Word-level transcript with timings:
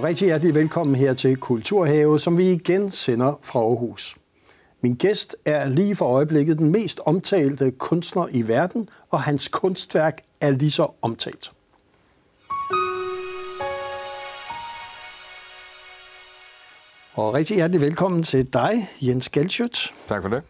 Og 0.00 0.04
rigtig 0.04 0.26
hjertelig 0.26 0.54
velkommen 0.54 0.96
her 0.96 1.14
til 1.14 1.36
Kulturhave, 1.36 2.18
som 2.18 2.38
vi 2.38 2.52
igen 2.52 2.90
sender 2.90 3.38
fra 3.42 3.60
Aarhus. 3.60 4.16
Min 4.80 4.94
gæst 4.94 5.36
er 5.44 5.68
lige 5.68 5.96
for 5.96 6.06
øjeblikket 6.06 6.58
den 6.58 6.72
mest 6.72 7.00
omtalte 7.04 7.70
kunstner 7.70 8.28
i 8.30 8.48
verden, 8.48 8.88
og 9.10 9.22
hans 9.22 9.48
kunstværk 9.48 10.20
er 10.40 10.50
lige 10.50 10.70
så 10.70 10.86
omtalt. 11.02 11.52
Og 17.14 17.34
rigtig 17.34 17.56
hjertelig 17.56 17.80
velkommen 17.80 18.22
til 18.22 18.52
dig, 18.52 18.88
Jens 19.02 19.28
Galschødt. 19.28 19.94
Tak 20.06 20.22
for 20.22 20.28
det. 20.28 20.42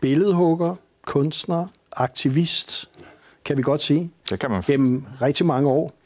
Billedhugger, 0.00 0.76
kunstner, 1.06 1.66
aktivist, 1.92 2.90
kan 3.44 3.56
vi 3.56 3.62
godt 3.62 3.80
sige. 3.80 4.10
Det 4.30 4.40
kan 4.40 4.50
man. 4.50 4.62
Gennem 4.62 5.04
rigtig 5.22 5.46
mange 5.46 5.68
år. 5.68 5.97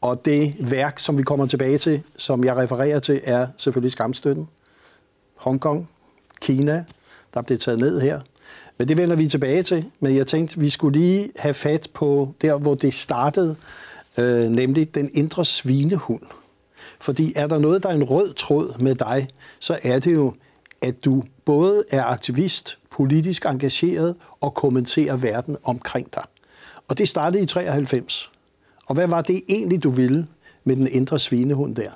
Og 0.00 0.24
det 0.24 0.54
værk, 0.58 0.98
som 0.98 1.18
vi 1.18 1.22
kommer 1.22 1.46
tilbage 1.46 1.78
til, 1.78 2.02
som 2.16 2.44
jeg 2.44 2.56
refererer 2.56 2.98
til, 2.98 3.20
er 3.24 3.46
selvfølgelig 3.56 3.92
Skamstøtten. 3.92 4.48
Hongkong, 5.36 5.88
Kina, 6.40 6.84
der 7.34 7.42
blev 7.42 7.58
taget 7.58 7.80
ned 7.80 8.00
her. 8.00 8.20
Men 8.78 8.88
det 8.88 8.96
vender 8.96 9.16
vi 9.16 9.28
tilbage 9.28 9.62
til. 9.62 9.90
Men 10.00 10.16
jeg 10.16 10.26
tænkte, 10.26 10.60
vi 10.60 10.68
skulle 10.68 10.98
lige 10.98 11.30
have 11.36 11.54
fat 11.54 11.88
på 11.94 12.34
der, 12.42 12.56
hvor 12.56 12.74
det 12.74 12.94
startede, 12.94 13.56
øh, 14.16 14.50
nemlig 14.50 14.94
den 14.94 15.10
indre 15.14 15.44
svinehund. 15.44 16.22
Fordi 17.00 17.32
er 17.36 17.46
der 17.46 17.58
noget, 17.58 17.82
der 17.82 17.88
er 17.88 17.94
en 17.94 18.04
rød 18.04 18.32
tråd 18.34 18.78
med 18.78 18.94
dig, 18.94 19.28
så 19.60 19.78
er 19.82 19.98
det 19.98 20.14
jo, 20.14 20.34
at 20.82 21.04
du 21.04 21.22
både 21.44 21.84
er 21.90 22.04
aktivist, 22.04 22.78
politisk 22.90 23.44
engageret 23.44 24.16
og 24.40 24.54
kommenterer 24.54 25.16
verden 25.16 25.56
omkring 25.64 26.14
dig. 26.14 26.24
Og 26.88 26.98
det 26.98 27.08
startede 27.08 27.42
i 27.42 27.46
93. 27.46 28.30
Og 28.86 28.94
hvad 28.94 29.08
var 29.08 29.22
det 29.22 29.40
egentlig, 29.48 29.82
du 29.82 29.90
ville 29.90 30.26
med 30.64 30.76
den 30.76 30.88
indre 30.90 31.18
svinehund 31.18 31.76
der? 31.76 31.90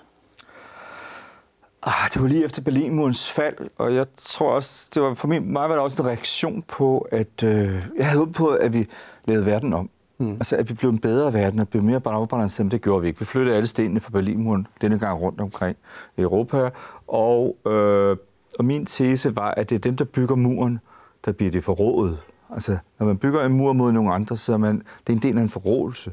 Ah, 1.83 2.11
det 2.15 2.23
var 2.23 2.29
lige 2.29 2.45
efter 2.45 2.63
Berlinmurens 2.63 3.33
fald, 3.33 3.57
og 3.79 3.95
jeg 3.95 4.07
tror 4.17 4.51
også, 4.53 4.89
det 4.95 5.03
var 5.03 5.15
for 5.15 5.29
mig, 5.29 5.43
mig 5.43 5.69
var 5.69 5.75
det 5.75 5.85
også 5.85 6.03
en 6.03 6.09
reaktion 6.09 6.63
på, 6.69 6.99
at 6.99 7.43
øh, 7.45 7.87
jeg 7.97 8.07
havde 8.07 8.19
håbet 8.19 8.35
på, 8.35 8.49
at 8.49 8.73
vi 8.73 8.89
lavede 9.25 9.47
verden 9.47 9.73
om. 9.73 9.91
Mm. 10.19 10.33
Altså, 10.33 10.57
at 10.57 10.69
vi 10.69 10.75
blev 10.75 10.91
en 10.91 10.99
bedre 10.99 11.33
verden, 11.33 11.59
og 11.59 11.69
blev 11.69 11.83
mere 11.83 12.01
afbalanceret, 12.05 12.67
men 12.67 12.71
det 12.71 12.83
gjorde 12.83 13.03
vi 13.03 13.09
ikke. 13.09 13.19
Vi 13.19 13.25
flyttede 13.25 13.57
alle 13.57 13.67
stenene 13.67 14.01
fra 14.01 14.11
Berlinmuren 14.11 14.67
denne 14.81 14.99
gang 14.99 15.21
rundt 15.21 15.41
omkring 15.41 15.77
i 16.17 16.21
Europa, 16.21 16.71
og, 17.09 17.57
øh, 17.67 18.17
og 18.59 18.65
min 18.65 18.87
tese 18.87 19.37
var, 19.37 19.51
at 19.51 19.71
det 19.71 19.75
er 19.75 19.81
dem, 19.81 19.97
der 19.97 20.05
bygger 20.05 20.35
muren, 20.35 20.79
der 21.25 21.33
bliver 21.33 21.51
det 21.51 21.65
forrådet. 21.65 22.19
Altså, 22.55 22.79
når 22.99 23.07
man 23.07 23.19
bygger 23.19 23.45
en 23.45 23.53
mur 23.53 23.73
mod 23.73 23.93
nogle 23.93 24.13
andre, 24.13 24.37
så 24.37 24.53
er 24.53 24.57
man, 24.57 24.83
det 25.07 25.13
er 25.13 25.17
en 25.17 25.23
del 25.23 25.39
af 25.39 25.43
en 25.43 25.49
forrådelse. 25.49 26.13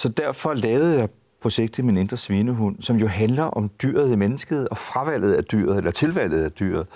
Så 0.00 0.08
derfor 0.08 0.54
lavede 0.54 0.98
jeg 0.98 1.08
projektet 1.42 1.84
Min 1.84 1.96
Indre 1.96 2.16
Svinehund, 2.16 2.76
som 2.82 2.96
jo 2.96 3.06
handler 3.06 3.44
om 3.44 3.70
dyret 3.82 4.12
i 4.12 4.16
mennesket 4.16 4.68
og 4.68 4.78
fravalget 4.78 5.34
af 5.34 5.44
dyret, 5.44 5.76
eller 5.76 5.90
tilvalget 5.90 6.44
af 6.44 6.52
dyret. 6.52 6.86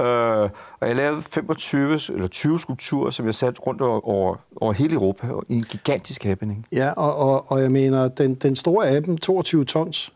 Øh, 0.00 0.50
og 0.80 0.88
jeg 0.88 0.96
lavede 0.96 1.22
25 1.22 2.00
eller 2.08 2.26
20 2.28 2.60
skulpturer, 2.60 3.10
som 3.10 3.26
jeg 3.26 3.34
satte 3.34 3.60
rundt 3.60 3.80
over, 3.80 4.08
over, 4.08 4.36
over 4.56 4.72
hele 4.72 4.94
Europa 4.94 5.26
i 5.48 5.54
en 5.54 5.62
gigantisk 5.62 6.24
happening. 6.24 6.66
Ja, 6.72 6.90
og, 6.90 7.16
og, 7.16 7.50
og 7.50 7.62
jeg 7.62 7.72
mener, 7.72 8.08
den, 8.08 8.34
den 8.34 8.56
store 8.56 8.88
af 8.88 9.02
dem, 9.02 9.18
22 9.18 9.64
tons, 9.64 10.12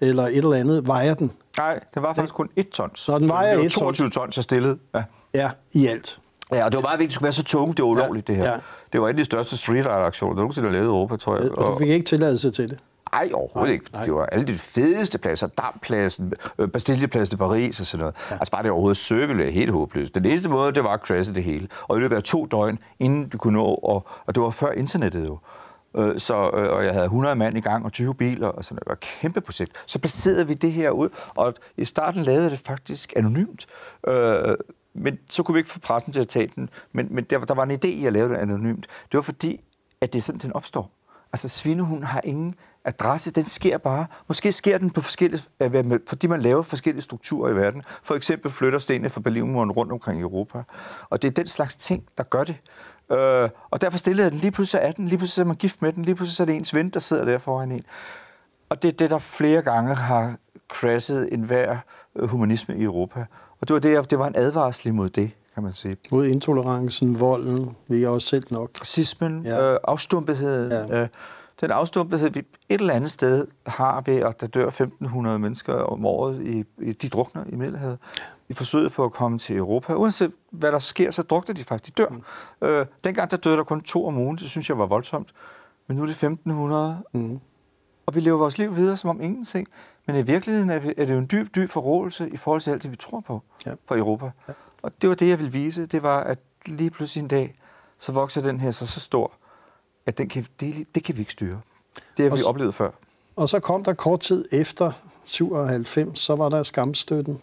eller 0.00 0.22
et 0.22 0.36
eller 0.36 0.52
andet, 0.52 0.86
vejer 0.86 1.14
den? 1.14 1.30
Nej, 1.56 1.80
det 1.94 2.02
var 2.02 2.14
faktisk 2.14 2.34
kun 2.34 2.48
1 2.56 2.68
tons. 2.68 3.00
Så 3.00 3.18
den 3.18 3.28
vejer 3.28 3.54
1 3.54 3.62
tons? 3.62 3.74
22 3.74 4.10
tons, 4.10 4.36
jeg 4.36 4.44
stillede. 4.44 4.78
Ja. 4.94 5.02
ja, 5.34 5.50
i 5.72 5.86
alt. 5.86 6.18
Ja, 6.52 6.64
og 6.64 6.72
det 6.72 6.76
var 6.76 6.82
meget 6.82 6.98
vigtigt, 6.98 7.06
at 7.06 7.08
det 7.08 7.14
skulle 7.14 7.24
være 7.24 7.32
så 7.32 7.44
tungt, 7.44 7.76
det 7.76 7.82
var 7.82 7.90
ulovligt, 7.90 8.28
ja, 8.28 8.34
det 8.34 8.42
her. 8.42 8.50
Ja. 8.50 8.58
Det 8.92 9.00
var 9.00 9.06
en 9.06 9.12
af 9.12 9.16
de 9.16 9.24
største 9.24 9.56
street 9.56 9.86
art 9.86 10.06
aktioner, 10.06 10.34
der 10.34 10.40
nogensinde 10.40 10.68
har 10.68 10.72
lavet 10.72 10.84
i 10.84 10.88
Europa, 10.88 11.16
tror 11.16 11.36
jeg. 11.36 11.50
Og 11.50 11.72
du 11.72 11.78
fik 11.78 11.88
ikke 11.88 12.06
tilladelse 12.06 12.50
til 12.50 12.70
det? 12.70 12.78
Nej, 13.12 13.30
overhovedet 13.34 13.68
nej, 13.68 13.72
ikke. 13.72 13.86
Nej. 13.92 14.04
Det 14.04 14.14
var 14.14 14.26
alle 14.26 14.46
de 14.46 14.54
fedeste 14.54 15.18
pladser. 15.18 15.46
Dampladsen, 15.46 16.32
øh, 16.58 16.68
Bastillepladsen 16.68 17.34
i 17.34 17.38
Paris 17.38 17.80
og 17.80 17.86
sådan 17.86 18.00
noget. 18.00 18.14
Ja. 18.30 18.34
Altså 18.34 18.50
bare 18.50 18.62
det 18.62 18.70
overhovedet 18.70 18.96
søge 18.96 19.50
helt 19.50 19.70
håbløst. 19.70 20.14
Den 20.14 20.24
eneste 20.24 20.50
måde, 20.50 20.72
det 20.72 20.84
var 20.84 20.92
at 20.92 21.00
crashe 21.00 21.34
det 21.34 21.44
hele. 21.44 21.68
Og 21.82 21.96
i 21.96 22.00
løbet 22.00 22.16
af 22.16 22.22
to 22.22 22.46
døgn, 22.46 22.78
inden 22.98 23.28
du 23.28 23.38
kunne 23.38 23.58
nå, 23.58 23.64
og, 23.64 24.06
og 24.26 24.34
det 24.34 24.42
var 24.42 24.50
før 24.50 24.70
internettet 24.70 25.24
jo. 25.26 25.38
Øh, 25.96 26.18
så, 26.18 26.34
øh, 26.34 26.72
og 26.72 26.84
jeg 26.84 26.92
havde 26.92 27.04
100 27.04 27.36
mand 27.36 27.56
i 27.56 27.60
gang 27.60 27.84
og 27.84 27.92
20 27.92 28.14
biler, 28.14 28.48
og 28.48 28.64
sådan 28.64 28.76
det 28.78 28.86
var 28.86 28.92
et 28.92 29.00
kæmpe 29.00 29.40
projekt. 29.40 29.72
Så 29.86 29.98
placerede 29.98 30.46
vi 30.46 30.54
det 30.54 30.72
her 30.72 30.90
ud, 30.90 31.08
og 31.34 31.54
i 31.76 31.84
starten 31.84 32.22
lavede 32.22 32.50
det 32.50 32.62
faktisk 32.66 33.12
anonymt. 33.16 33.66
Øh, 34.08 34.54
men 34.94 35.18
så 35.30 35.42
kunne 35.42 35.52
vi 35.52 35.58
ikke 35.58 35.70
få 35.70 35.80
pressen 35.80 36.12
til 36.12 36.20
at 36.20 36.28
tage 36.28 36.50
den. 36.56 36.70
Men, 36.92 37.08
men 37.10 37.24
der, 37.24 37.38
der 37.38 37.54
var 37.54 37.62
en 37.62 37.70
idé 37.70 37.86
i 37.86 38.06
at 38.06 38.12
lave 38.12 38.28
det 38.28 38.36
anonymt. 38.36 38.86
Det 38.86 39.18
var 39.18 39.22
fordi, 39.22 39.60
at 40.00 40.12
det 40.12 40.18
er 40.18 40.22
sådan, 40.22 40.40
den 40.40 40.52
opstår. 40.52 40.90
Altså, 41.32 41.48
svinehunden 41.48 42.04
har 42.04 42.20
ingen 42.24 42.54
adresse, 42.84 43.30
den 43.30 43.46
sker 43.46 43.78
bare. 43.78 44.06
Måske 44.28 44.52
sker 44.52 44.78
den 44.78 44.90
på 44.90 45.00
forskellige, 45.00 45.42
øh, 45.60 46.00
fordi 46.08 46.26
man 46.26 46.40
laver 46.40 46.62
forskellige 46.62 47.02
strukturer 47.02 47.50
i 47.50 47.56
verden. 47.56 47.82
For 48.02 48.14
eksempel 48.14 48.50
flytter 48.50 48.78
stenene 48.78 49.10
fra 49.10 49.20
Berlinmuren 49.20 49.72
rundt 49.72 49.92
omkring 49.92 50.18
i 50.18 50.22
Europa. 50.22 50.62
Og 51.10 51.22
det 51.22 51.28
er 51.28 51.32
den 51.32 51.48
slags 51.48 51.76
ting, 51.76 52.04
der 52.18 52.24
gør 52.24 52.44
det. 52.44 52.56
Øh, 53.12 53.48
og 53.70 53.80
derfor 53.80 53.98
stillede 53.98 54.22
jeg 54.22 54.32
den. 54.32 54.40
Lige 54.40 54.50
pludselig 54.50 54.80
er 54.82 54.92
den. 54.92 55.06
Lige 55.06 55.18
pludselig 55.18 55.42
er 55.42 55.46
man 55.46 55.56
gift 55.56 55.82
med 55.82 55.92
den. 55.92 56.04
Lige 56.04 56.14
pludselig 56.14 56.44
er 56.44 56.46
det 56.46 56.56
ens 56.56 56.74
ven, 56.74 56.90
der 56.90 57.00
sidder 57.00 57.24
der 57.24 57.38
foran 57.38 57.72
en. 57.72 57.84
Og 58.68 58.82
det 58.82 58.88
er 58.88 58.92
det, 58.92 59.10
der 59.10 59.18
flere 59.18 59.62
gange 59.62 59.94
har 59.94 60.36
crashet 60.72 61.28
enhver 61.32 61.76
øh, 62.16 62.28
humanisme 62.28 62.76
i 62.76 62.82
Europa. 62.82 63.26
Og 63.60 63.68
det 63.68 63.74
var, 63.74 63.80
det, 63.80 64.10
det 64.10 64.18
var 64.18 64.26
en 64.26 64.36
advarsel 64.36 64.88
imod 64.88 65.08
det, 65.08 65.30
kan 65.54 65.62
man 65.62 65.72
sige. 65.72 65.96
Mod 66.10 66.26
intolerancen, 66.26 67.20
volden, 67.20 67.76
vi 67.88 68.00
jeg 68.00 68.08
også 68.08 68.28
selv 68.28 68.44
nok. 68.50 68.70
Racismen, 68.80 69.42
ja. 69.44 69.72
øh, 69.72 69.78
afstumpetheden. 69.84 70.70
Ja. 70.70 71.02
Øh, 71.02 71.08
den 71.60 71.70
afstumpethed, 71.70 72.30
vi 72.30 72.38
et 72.38 72.80
eller 72.80 72.94
andet 72.94 73.10
sted 73.10 73.46
har 73.66 74.02
ved, 74.06 74.16
at 74.16 74.40
der 74.40 74.46
dør 74.46 74.70
1.500 74.70 75.18
mennesker 75.18 75.74
om 75.74 76.06
året, 76.06 76.42
i, 76.42 76.64
i, 76.78 76.92
de 76.92 77.08
drukner 77.08 77.44
i 77.48 77.54
Middelhavet, 77.54 77.98
i 78.48 78.52
forsøget 78.54 78.92
på 78.92 79.04
at 79.04 79.12
komme 79.12 79.38
til 79.38 79.56
Europa. 79.56 79.94
Uanset 79.94 80.32
hvad 80.50 80.72
der 80.72 80.78
sker, 80.78 81.10
så 81.10 81.22
drukner 81.22 81.54
de 81.54 81.64
faktisk. 81.64 81.98
De 81.98 82.02
dør. 82.02 82.08
Mm. 82.08 82.68
Øh, 82.68 82.86
dengang 83.04 83.30
der 83.30 83.36
døde 83.36 83.56
der 83.56 83.64
kun 83.64 83.80
to 83.80 84.06
om 84.06 84.18
ugen. 84.18 84.36
Det 84.36 84.50
synes 84.50 84.68
jeg 84.68 84.78
var 84.78 84.86
voldsomt. 84.86 85.28
Men 85.86 85.96
nu 85.96 86.02
er 86.02 86.06
det 86.06 86.24
1.500. 86.24 87.18
Mm. 87.18 87.40
Og 88.06 88.14
vi 88.14 88.20
lever 88.20 88.38
vores 88.38 88.58
liv 88.58 88.76
videre 88.76 88.96
som 88.96 89.10
om 89.10 89.20
ingenting. 89.20 89.68
Men 90.06 90.16
i 90.16 90.22
virkeligheden 90.22 90.70
er, 90.70 90.78
det 90.80 91.10
jo 91.10 91.18
en 91.18 91.28
dyb, 91.32 91.54
dyb 91.54 91.70
forrådelse 91.70 92.30
i 92.30 92.36
forhold 92.36 92.60
til 92.60 92.70
alt 92.70 92.82
det, 92.82 92.90
vi 92.90 92.96
tror 92.96 93.20
på 93.20 93.42
ja. 93.66 93.74
på 93.86 93.94
Europa. 93.94 94.30
Ja. 94.48 94.52
Og 94.82 94.92
det 95.02 95.08
var 95.08 95.14
det, 95.14 95.28
jeg 95.28 95.38
ville 95.38 95.52
vise. 95.52 95.86
Det 95.86 96.02
var, 96.02 96.20
at 96.20 96.38
lige 96.66 96.90
pludselig 96.90 97.22
en 97.22 97.28
dag, 97.28 97.54
så 97.98 98.12
vokser 98.12 98.42
den 98.42 98.60
her 98.60 98.70
så, 98.70 98.86
så 98.86 99.00
stor, 99.00 99.32
at 100.06 100.18
den 100.18 100.28
kan, 100.28 100.46
det, 100.60 100.86
det 100.94 101.04
kan 101.04 101.16
vi 101.16 101.20
ikke 101.20 101.32
styre. 101.32 101.60
Det 102.16 102.22
har 102.24 102.30
vi 102.30 102.36
så, 102.36 102.48
oplevet 102.48 102.74
før. 102.74 102.90
Og 103.36 103.48
så 103.48 103.60
kom 103.60 103.84
der 103.84 103.94
kort 103.94 104.20
tid 104.20 104.48
efter 104.52 104.92
97, 105.24 106.18
så 106.18 106.36
var 106.36 106.48
der 106.48 106.62
skamstøtten, 106.62 107.40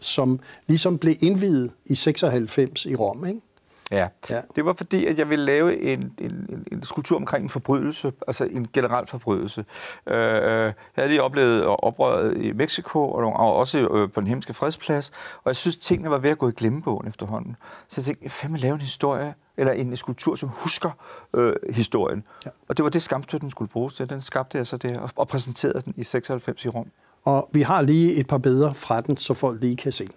som 0.00 0.40
ligesom 0.66 0.98
blev 0.98 1.14
indvidet 1.20 1.72
i 1.84 1.94
96 1.94 2.86
i 2.86 2.94
Rom, 2.94 3.26
ikke? 3.26 3.40
Ja. 3.90 4.08
ja, 4.30 4.40
det 4.56 4.64
var 4.64 4.72
fordi, 4.72 5.06
at 5.06 5.18
jeg 5.18 5.28
ville 5.28 5.44
lave 5.44 5.82
en, 5.82 6.12
en, 6.18 6.66
en 6.72 6.82
skulptur 6.82 7.16
omkring 7.16 7.42
en 7.42 7.50
forbrydelse, 7.50 8.12
altså 8.26 8.44
en 8.44 8.68
generel 8.72 9.06
forbrydelse. 9.06 9.64
Øh, 10.06 10.14
jeg 10.16 10.74
havde 10.94 11.08
lige 11.08 11.22
oplevet 11.22 11.64
oprøret 11.66 12.36
i 12.36 12.52
Mexico, 12.52 13.10
og 13.10 13.56
også 13.56 13.78
øh, 13.78 14.10
på 14.10 14.20
den 14.20 14.28
hemmelige 14.28 14.54
fredsplads, 14.54 15.10
og 15.36 15.48
jeg 15.48 15.56
synes, 15.56 15.76
tingene 15.76 16.10
var 16.10 16.18
ved 16.18 16.30
at 16.30 16.38
gå 16.38 16.48
i 16.48 16.52
glemmebogen 16.52 17.08
efterhånden. 17.08 17.56
Så 17.88 18.00
jeg 18.00 18.04
tænkte, 18.04 18.24
jeg 18.24 18.30
fandme 18.30 18.58
lave 18.58 18.74
en 18.74 18.80
historie, 18.80 19.34
eller 19.56 19.72
en 19.72 19.96
skulptur, 19.96 20.34
som 20.34 20.48
husker 20.48 20.90
øh, 21.34 21.54
historien. 21.70 22.24
Ja. 22.46 22.50
Og 22.68 22.76
det 22.76 22.82
var 22.82 22.90
det, 22.90 23.02
skamstøtten 23.02 23.50
skulle 23.50 23.68
bruges 23.68 23.94
til. 23.94 24.10
Den 24.10 24.20
skabte 24.20 24.58
jeg 24.58 24.66
så 24.66 24.76
der, 24.76 24.98
og, 24.98 25.10
og 25.16 25.28
præsenterede 25.28 25.82
den 25.84 25.94
i 25.96 26.04
96 26.04 26.64
i 26.64 26.68
Rom. 26.68 26.86
Og 27.24 27.48
vi 27.52 27.62
har 27.62 27.82
lige 27.82 28.14
et 28.14 28.26
par 28.26 28.38
billeder 28.38 28.72
fra 28.72 29.00
den, 29.00 29.16
så 29.16 29.34
folk 29.34 29.60
lige 29.60 29.76
kan 29.76 29.92
se 29.92 30.04
den. 30.04 30.14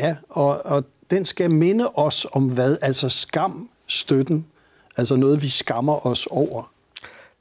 Ja, 0.00 0.16
og, 0.28 0.66
og 0.66 0.84
den 1.10 1.24
skal 1.24 1.50
minde 1.50 1.88
os 1.94 2.26
om 2.32 2.48
hvad? 2.48 2.76
Altså 2.82 3.08
skam, 3.08 3.70
støtten, 3.86 4.46
altså 4.96 5.16
noget, 5.16 5.42
vi 5.42 5.48
skammer 5.48 6.06
os 6.06 6.26
over. 6.26 6.72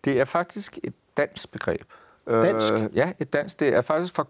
Det 0.04 0.20
er 0.20 0.26
faktisk 0.26 0.80
et 0.84 0.94
dansk 1.18 1.52
begreb. 1.52 1.82
Dansk? 2.28 2.74
Øh, 2.74 2.90
ja, 2.96 3.12
et 3.20 3.34
dansk. 3.34 3.60
Det 3.60 3.68
er 3.68 3.82
faktisk 3.82 4.16
fra 4.16 4.24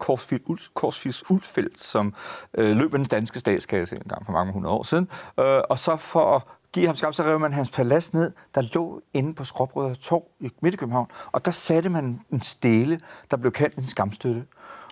Korsfils 0.74 1.32
Ulfeldt, 1.32 1.80
som 1.80 2.14
øh, 2.54 2.78
løb 2.78 2.92
den 2.92 3.06
danske 3.06 3.40
statskasse 3.40 3.96
en 3.96 4.02
gang 4.10 4.26
for 4.26 4.32
mange 4.32 4.54
hundrede 4.54 4.74
år 4.74 4.84
siden. 4.84 5.10
Øh, 5.40 5.62
og 5.70 5.80
så 5.80 5.96
for 5.96 6.36
at 6.36 6.42
give 6.74 6.86
ham 6.86 6.96
skam, 6.96 7.14
så 7.14 7.24
rev 7.24 7.40
man 7.40 7.54
hans 7.54 7.72
palads 7.72 8.14
ned, 8.14 8.32
der 8.56 8.62
lå 8.74 9.02
inde 9.14 9.34
på 9.34 9.44
Skråbrødre 9.44 9.96
Torv 9.96 10.24
i 10.40 10.50
midt 10.62 10.74
i 10.74 10.78
København. 10.78 11.08
Og 11.32 11.46
der 11.46 11.52
satte 11.52 11.90
man 11.90 12.22
en 12.32 12.42
stele, 12.42 13.00
der 13.32 13.38
blev 13.38 13.52
kaldt 13.52 13.76
en 13.76 13.84
skamstøtte. 13.84 14.46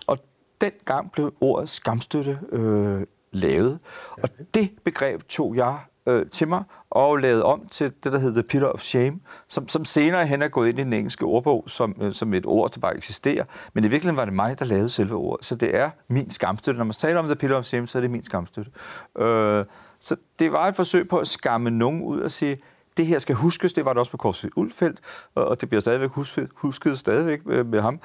Og 0.06 0.18
dengang 0.60 1.12
blev 1.12 1.34
ordet 1.40 1.68
skamstøtte 1.68 2.38
øh, 2.52 3.06
lavede. 3.32 3.78
Og 4.22 4.28
det 4.54 4.70
begreb 4.84 5.22
tog 5.28 5.56
jeg 5.56 5.78
øh, 6.08 6.26
til 6.26 6.48
mig 6.48 6.62
og 6.90 7.16
lavet 7.16 7.42
om 7.42 7.68
til 7.70 7.92
det, 8.04 8.12
der 8.12 8.18
hedder 8.18 8.42
The 8.42 8.48
Pillar 8.48 8.68
of 8.68 8.80
Shame, 8.80 9.20
som, 9.48 9.68
som 9.68 9.84
senere 9.84 10.26
hen 10.26 10.42
er 10.42 10.48
gået 10.48 10.68
ind 10.68 10.78
i 10.78 10.82
den 10.82 10.92
engelske 10.92 11.24
ordbog 11.24 11.64
som, 11.66 11.96
øh, 12.00 12.12
som 12.12 12.34
et 12.34 12.46
ord, 12.46 12.70
der 12.70 12.80
bare 12.80 12.96
eksisterer. 12.96 13.44
Men 13.72 13.84
i 13.84 13.88
virkeligheden 13.88 14.16
var 14.16 14.24
det 14.24 14.34
mig, 14.34 14.58
der 14.58 14.64
lavede 14.64 14.88
selve 14.88 15.14
ordet. 15.14 15.46
Så 15.46 15.54
det 15.54 15.76
er 15.76 15.90
min 16.08 16.30
skamstøtte. 16.30 16.78
Når 16.78 16.84
man 16.84 16.92
taler 16.92 17.18
om 17.18 17.26
The 17.26 17.36
Pillar 17.36 17.56
of 17.56 17.64
Shame, 17.64 17.88
så 17.88 17.98
er 17.98 18.02
det 18.02 18.10
min 18.10 18.24
skamstøtte. 18.24 18.70
Øh, 19.18 19.64
så 20.00 20.16
det 20.38 20.52
var 20.52 20.68
et 20.68 20.76
forsøg 20.76 21.08
på 21.08 21.18
at 21.18 21.26
skamme 21.26 21.70
nogen 21.70 22.02
ud 22.02 22.20
og 22.20 22.30
sige, 22.30 22.62
det 22.96 23.06
her 23.06 23.18
skal 23.18 23.34
huskes. 23.34 23.72
Det 23.72 23.84
var 23.84 23.92
det 23.92 24.00
også 24.00 24.10
med 24.12 24.18
Korsvig 24.18 24.58
Ulfeldt, 24.58 25.00
og 25.34 25.60
det 25.60 25.68
bliver 25.68 25.80
stadigvæk 25.80 26.10
husket, 26.10 26.48
husket 26.54 26.98
stadigvæk 26.98 27.46
med, 27.46 27.64
med 27.64 27.80
ham. 27.80 28.00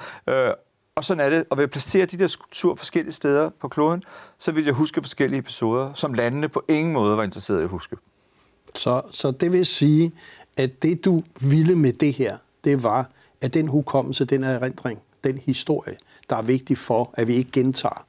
Og 0.96 1.04
sådan 1.04 1.24
er 1.26 1.30
det. 1.30 1.44
Og 1.50 1.56
ved 1.56 1.64
at 1.64 1.70
placere 1.70 2.06
de 2.06 2.18
der 2.18 2.26
skulpturer 2.26 2.74
forskellige 2.74 3.12
steder 3.12 3.50
på 3.60 3.68
kloden, 3.68 4.02
så 4.38 4.52
vil 4.52 4.64
jeg 4.64 4.74
huske 4.74 5.02
forskellige 5.02 5.38
episoder, 5.38 5.94
som 5.94 6.14
landene 6.14 6.48
på 6.48 6.64
ingen 6.68 6.92
måde 6.92 7.16
var 7.16 7.22
interesseret 7.22 7.60
i 7.60 7.62
at 7.62 7.68
huske. 7.68 7.96
Så, 8.74 9.02
så 9.10 9.30
det 9.30 9.52
vil 9.52 9.66
sige, 9.66 10.12
at 10.56 10.82
det 10.82 11.04
du 11.04 11.22
ville 11.40 11.74
med 11.74 11.92
det 11.92 12.12
her, 12.12 12.36
det 12.64 12.82
var, 12.82 13.10
at 13.40 13.54
den 13.54 13.68
hukommelse, 13.68 14.24
den 14.24 14.44
erindring, 14.44 15.02
den 15.24 15.38
historie, 15.38 15.96
der 16.30 16.36
er 16.36 16.42
vigtig 16.42 16.78
for, 16.78 17.10
at 17.12 17.28
vi 17.28 17.34
ikke 17.34 17.50
gentager. 17.50 18.06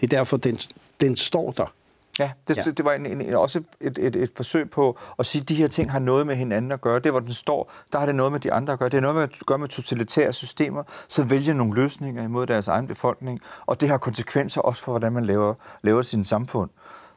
Det 0.00 0.12
er 0.12 0.16
derfor, 0.18 0.36
den, 0.36 0.58
den 1.00 1.16
står 1.16 1.52
der. 1.52 1.72
Ja, 2.18 2.30
det, 2.48 2.56
ja. 2.56 2.62
det, 2.62 2.84
var 2.84 2.92
en, 2.92 3.06
en, 3.06 3.34
også 3.34 3.62
et, 3.80 3.98
et, 3.98 4.16
et 4.16 4.30
forsøg 4.36 4.70
på 4.70 4.98
at 5.18 5.26
sige, 5.26 5.42
at 5.42 5.48
de 5.48 5.54
her 5.54 5.66
ting 5.66 5.92
har 5.92 5.98
noget 5.98 6.26
med 6.26 6.36
hinanden 6.36 6.72
at 6.72 6.80
gøre. 6.80 6.98
Det, 6.98 7.12
hvor 7.12 7.20
den 7.20 7.32
står, 7.32 7.72
der 7.92 7.98
har 7.98 8.06
det 8.06 8.14
noget 8.14 8.32
med 8.32 8.40
de 8.40 8.52
andre 8.52 8.72
at 8.72 8.78
gøre. 8.78 8.88
Det 8.88 8.94
har 8.94 9.00
noget 9.00 9.14
med 9.14 9.22
at 9.22 9.46
gøre 9.46 9.58
med 9.58 9.68
totalitære 9.68 10.32
systemer, 10.32 10.82
så 11.08 11.24
vælger 11.24 11.54
nogle 11.54 11.74
løsninger 11.74 12.24
imod 12.24 12.46
deres 12.46 12.68
egen 12.68 12.86
befolkning, 12.86 13.40
og 13.66 13.80
det 13.80 13.88
har 13.88 13.98
konsekvenser 13.98 14.60
også 14.60 14.82
for, 14.82 14.92
hvordan 14.92 15.12
man 15.12 15.24
laver, 15.24 15.54
laver 15.82 16.02
sin 16.02 16.24
samfund. 16.24 16.70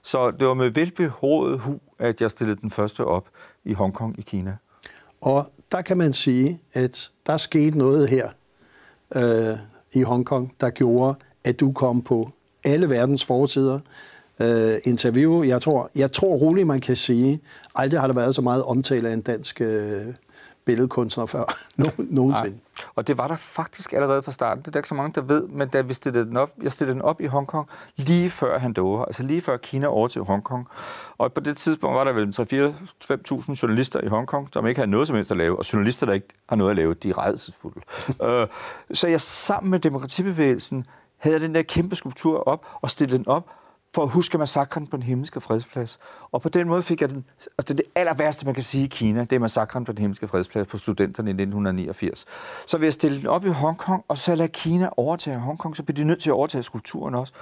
Så 0.03 0.31
det 0.31 0.47
var 0.47 0.53
med 0.53 0.69
velbehovet 0.69 1.59
hu, 1.59 1.79
at 1.99 2.21
jeg 2.21 2.31
stillede 2.31 2.61
den 2.61 2.71
første 2.71 3.05
op 3.05 3.25
i 3.65 3.73
Hongkong 3.73 4.19
i 4.19 4.21
Kina. 4.21 4.57
Og 5.21 5.51
der 5.71 5.81
kan 5.81 5.97
man 5.97 6.13
sige, 6.13 6.61
at 6.73 7.11
der 7.25 7.37
skete 7.37 7.77
noget 7.77 8.09
her 8.09 8.29
øh, 9.15 9.57
i 9.93 10.01
Hongkong, 10.01 10.55
der 10.59 10.69
gjorde, 10.69 11.15
at 11.43 11.59
du 11.59 11.71
kom 11.71 12.01
på 12.01 12.31
alle 12.63 12.89
verdens 12.89 13.25
forsider 13.25 13.79
øh, 14.39 14.77
interview. 14.83 15.43
Jeg 15.43 15.61
tror, 15.61 15.89
jeg 15.95 16.11
tror 16.11 16.35
roligt, 16.35 16.67
man 16.67 16.81
kan 16.81 16.95
sige, 16.95 17.41
aldrig 17.75 17.99
har 17.99 18.07
der 18.07 18.13
været 18.13 18.35
så 18.35 18.41
meget 18.41 18.63
omtale 18.63 19.09
af 19.09 19.13
en 19.13 19.21
dansk 19.21 19.61
øh, 19.61 20.05
billedkunstner 20.67 21.25
før 21.25 21.57
nogensinde. 21.97 22.49
Nej. 22.49 22.59
Og 22.95 23.07
det 23.07 23.17
var 23.17 23.27
der 23.27 23.35
faktisk 23.35 23.93
allerede 23.93 24.23
fra 24.23 24.31
starten. 24.31 24.61
Det 24.61 24.67
er 24.67 24.71
der 24.71 24.79
ikke 24.79 24.89
så 24.89 24.95
mange, 24.95 25.13
der 25.15 25.21
ved, 25.21 25.47
men 25.47 25.67
da 25.67 25.81
vi 25.81 25.93
stillede 25.93 26.25
den 26.25 26.37
op, 26.37 26.49
jeg 26.61 26.71
stillede 26.71 26.93
den 26.93 27.01
op 27.01 27.21
i 27.21 27.25
Hongkong 27.25 27.67
lige 27.95 28.29
før 28.29 28.59
han 28.59 28.73
døde, 28.73 29.03
altså 29.07 29.23
lige 29.23 29.41
før 29.41 29.57
Kina 29.57 29.87
overtog 29.87 30.25
Hongkong. 30.25 30.67
Og 31.17 31.33
på 31.33 31.39
det 31.39 31.57
tidspunkt 31.57 31.95
var 31.95 32.03
der 32.03 32.11
vel 32.11 32.33
3-4-5.000 33.49 33.61
journalister 33.61 34.01
i 34.01 34.07
Hongkong, 34.07 34.49
som 34.53 34.67
ikke 34.67 34.79
havde 34.79 34.91
noget 34.91 35.07
som 35.07 35.15
helst 35.15 35.31
at 35.31 35.37
lave, 35.37 35.57
og 35.57 35.73
journalister, 35.73 36.05
der 36.05 36.13
ikke 36.13 36.27
har 36.49 36.55
noget 36.55 36.71
at 36.71 36.77
lave, 36.77 36.93
de 36.93 37.09
er 37.09 37.25
redselsfulde. 37.25 37.81
uh, 38.07 38.47
så 38.97 39.07
jeg 39.07 39.21
sammen 39.21 39.71
med 39.71 39.79
demokratibevægelsen 39.79 40.85
havde 41.17 41.39
den 41.39 41.55
der 41.55 41.61
kæmpe 41.61 41.95
skulptur 41.95 42.47
op 42.47 42.65
og 42.81 42.89
stillede 42.89 43.17
den 43.17 43.27
op, 43.27 43.47
for 43.97 44.03
at 44.03 44.09
huske 44.09 44.37
massakren 44.37 44.87
på 44.87 44.97
den 44.97 45.03
himmelske 45.03 45.41
fredsplads. 45.41 45.99
Og 46.31 46.41
på 46.41 46.49
den 46.49 46.67
måde 46.67 46.83
fik 46.83 47.01
jeg 47.01 47.09
den... 47.09 47.25
Altså 47.57 47.73
det, 47.73 47.77
det 47.77 47.85
aller 47.95 48.13
værste, 48.13 48.45
man 48.45 48.53
kan 48.53 48.63
sige 48.63 48.83
i 48.83 48.87
Kina, 48.87 49.21
det 49.21 49.33
er 49.33 49.39
massakren 49.39 49.85
på 49.85 49.91
den 49.91 49.99
himmelske 49.99 50.27
fredsplads 50.27 50.67
på 50.67 50.77
studenterne 50.77 51.29
i 51.29 51.33
1989. 51.33 52.25
Så 52.67 52.77
ved 52.77 52.87
at 52.87 52.93
stille 52.93 53.17
den 53.17 53.27
op 53.27 53.45
i 53.45 53.49
Hongkong, 53.49 54.03
og 54.07 54.17
så 54.17 54.35
lade 54.35 54.47
Kina 54.47 54.89
overtage 54.97 55.39
Hongkong, 55.39 55.77
så 55.77 55.83
blev 55.83 55.95
de 55.95 56.03
nødt 56.03 56.19
til 56.19 56.29
at 56.29 56.33
overtage 56.33 56.63
skulpturen 56.63 57.15
også. 57.15 57.33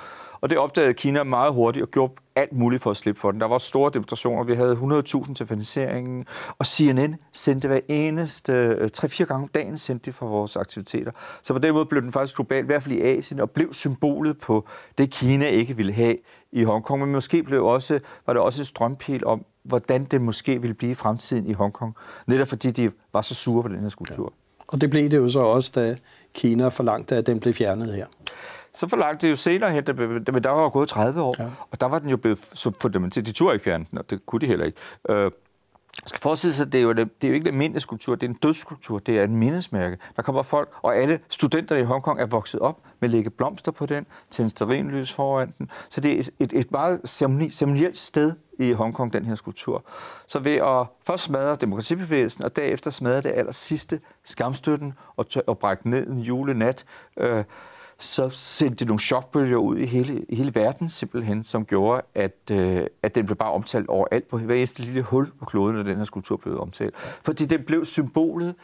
Og 0.41 0.49
det 0.49 0.57
opdagede 0.57 0.93
Kina 0.93 1.23
meget 1.23 1.53
hurtigt 1.53 1.83
og 1.83 1.91
gjorde 1.91 2.13
alt 2.35 2.53
muligt 2.53 2.83
for 2.83 2.91
at 2.91 2.97
slippe 2.97 3.21
for 3.21 3.31
den. 3.31 3.41
Der 3.41 3.47
var 3.47 3.57
store 3.57 3.91
demonstrationer. 3.93 4.43
Vi 4.43 4.53
havde 4.53 4.73
100.000 5.25 5.33
til 5.33 5.47
finansieringen. 5.47 6.25
Og 6.59 6.65
CNN 6.65 7.15
sendte 7.33 7.67
hver 7.67 7.79
eneste, 7.87 8.53
øh, 8.53 8.89
3-4 8.97 9.23
gange 9.23 9.43
om 9.43 9.47
dagen 9.47 9.77
sendte 9.77 10.05
de 10.05 10.11
for 10.11 10.27
vores 10.27 10.55
aktiviteter. 10.55 11.11
Så 11.43 11.53
på 11.53 11.59
den 11.59 11.73
måde 11.73 11.85
blev 11.85 12.01
den 12.01 12.11
faktisk 12.11 12.35
global, 12.35 12.63
i 12.63 12.65
hvert 12.65 12.83
fald 12.83 12.95
i 12.95 13.01
Asien, 13.01 13.39
og 13.39 13.51
blev 13.51 13.73
symbolet 13.73 14.37
på 14.37 14.67
det, 14.97 15.11
Kina 15.11 15.47
ikke 15.47 15.77
ville 15.77 15.93
have 15.93 16.15
i 16.55 16.63
Hongkong. 16.63 17.01
Men 17.01 17.11
måske 17.11 17.43
blev 17.43 17.65
også, 17.65 17.99
var 18.25 18.33
det 18.33 18.41
også 18.41 18.61
et 18.61 18.67
strømpil 18.67 19.25
om, 19.25 19.45
hvordan 19.63 20.03
det 20.03 20.21
måske 20.21 20.61
ville 20.61 20.73
blive 20.73 20.91
i 20.91 20.95
fremtiden 20.95 21.45
i 21.45 21.53
Hongkong. 21.53 21.95
Netop 22.27 22.47
fordi 22.47 22.71
de 22.71 22.91
var 23.13 23.21
så 23.21 23.35
sure 23.35 23.63
på 23.63 23.69
den 23.69 23.79
her 23.79 23.89
skulptur. 23.89 24.33
Ja. 24.33 24.63
Og 24.67 24.81
det 24.81 24.89
blev 24.89 25.11
det 25.11 25.17
jo 25.17 25.29
så 25.29 25.39
også, 25.39 25.71
da 25.75 25.95
Kina 26.33 26.67
forlangte, 26.67 27.15
at 27.15 27.27
den 27.27 27.39
blev 27.39 27.53
fjernet 27.53 27.93
her. 27.93 28.05
Så 28.73 28.87
forlangte 28.87 29.27
det 29.27 29.31
jo 29.31 29.35
senere 29.37 29.71
hen, 29.71 29.83
men 30.33 30.43
der 30.43 30.49
var 30.49 30.61
jo 30.61 30.69
gået 30.69 30.89
30 30.89 31.21
år, 31.21 31.35
ja. 31.39 31.47
og 31.71 31.81
der 31.81 31.87
var 31.87 31.99
den 31.99 32.09
jo 32.09 32.17
blevet 32.17 32.37
så 32.37 32.71
fundamentalt. 32.81 33.27
De 33.27 33.31
turde 33.31 33.53
ikke 33.53 33.63
fjerne 33.63 33.85
den, 33.91 33.97
og 33.97 34.09
det 34.09 34.25
kunne 34.25 34.39
de 34.39 34.47
heller 34.47 34.65
ikke. 34.65 34.77
Øh, 35.95 36.01
jeg 36.03 36.09
skal 36.09 36.21
forestille 36.21 36.53
sig, 36.53 36.65
at 36.65 36.71
det 36.71 36.77
er 36.77 36.81
jo, 36.83 36.93
det 36.93 37.23
er 37.23 37.27
jo 37.27 37.33
ikke 37.33 37.47
en 37.47 37.53
almindelig 37.53 37.81
skulptur, 37.81 38.15
det 38.15 38.23
er 38.23 38.29
en 38.29 38.37
dødskulptur, 38.43 38.99
det 38.99 39.19
er 39.19 39.23
en 39.23 39.35
mindesmærke. 39.35 39.97
Der 40.15 40.21
kommer 40.21 40.43
folk, 40.43 40.69
og 40.81 40.95
alle 40.95 41.19
studenter 41.29 41.75
i 41.75 41.83
Hongkong 41.83 42.21
er 42.21 42.25
vokset 42.25 42.59
op 42.59 42.79
med 42.99 43.09
at 43.09 43.11
lægge 43.11 43.29
blomster 43.29 43.71
på 43.71 43.85
den, 43.85 44.05
tænde 44.31 44.49
sterinlys 44.49 45.13
foran 45.13 45.53
den. 45.57 45.69
Så 45.89 46.01
det 46.01 46.15
er 46.15 46.19
et, 46.19 46.29
et, 46.39 46.53
et 46.53 46.71
meget 46.71 47.01
ceremonielt 47.51 47.97
sted 47.97 48.33
i 48.59 48.71
Hongkong, 48.71 49.13
den 49.13 49.25
her 49.25 49.35
skulptur. 49.35 49.85
Så 50.27 50.39
ved 50.39 50.55
at 50.55 50.87
først 51.07 51.23
smadre 51.23 51.55
demokratibevægelsen, 51.55 52.43
og 52.43 52.55
derefter 52.55 52.89
smadre 52.91 53.21
det 53.21 53.31
aller 53.35 53.51
sidste 53.51 53.99
skamstøtten 54.23 54.93
og, 55.15 55.25
og 55.47 55.57
brække 55.57 55.89
ned 55.89 56.07
en 56.07 56.19
julenat, 56.19 56.85
øh, 57.17 57.43
så 57.99 58.29
sendte 58.29 58.75
det 58.75 58.87
nogle 58.87 58.99
chokbølger 58.99 59.57
ud 59.57 59.77
i 59.77 59.85
hele, 59.85 60.25
i 60.29 60.35
hele 60.35 60.55
verden 60.55 60.89
simpelthen, 60.89 61.43
som 61.43 61.65
gjorde, 61.65 62.01
at, 62.15 62.51
øh, 62.51 62.83
at 63.03 63.15
den 63.15 63.25
blev 63.25 63.37
bare 63.37 63.51
omtalt 63.51 63.89
overalt 63.89 64.27
på 64.27 64.37
hver 64.37 64.55
eneste 64.55 64.81
lille 64.81 65.01
hul 65.01 65.31
på 65.39 65.45
kloden, 65.45 65.75
når 65.75 65.83
den 65.83 65.97
her 65.97 66.03
skulptur 66.03 66.37
blev 66.37 66.59
omtalt. 66.59 66.95
Fordi 66.97 67.45
den 67.45 67.63
blev 67.63 67.85
symbolet 67.85 68.55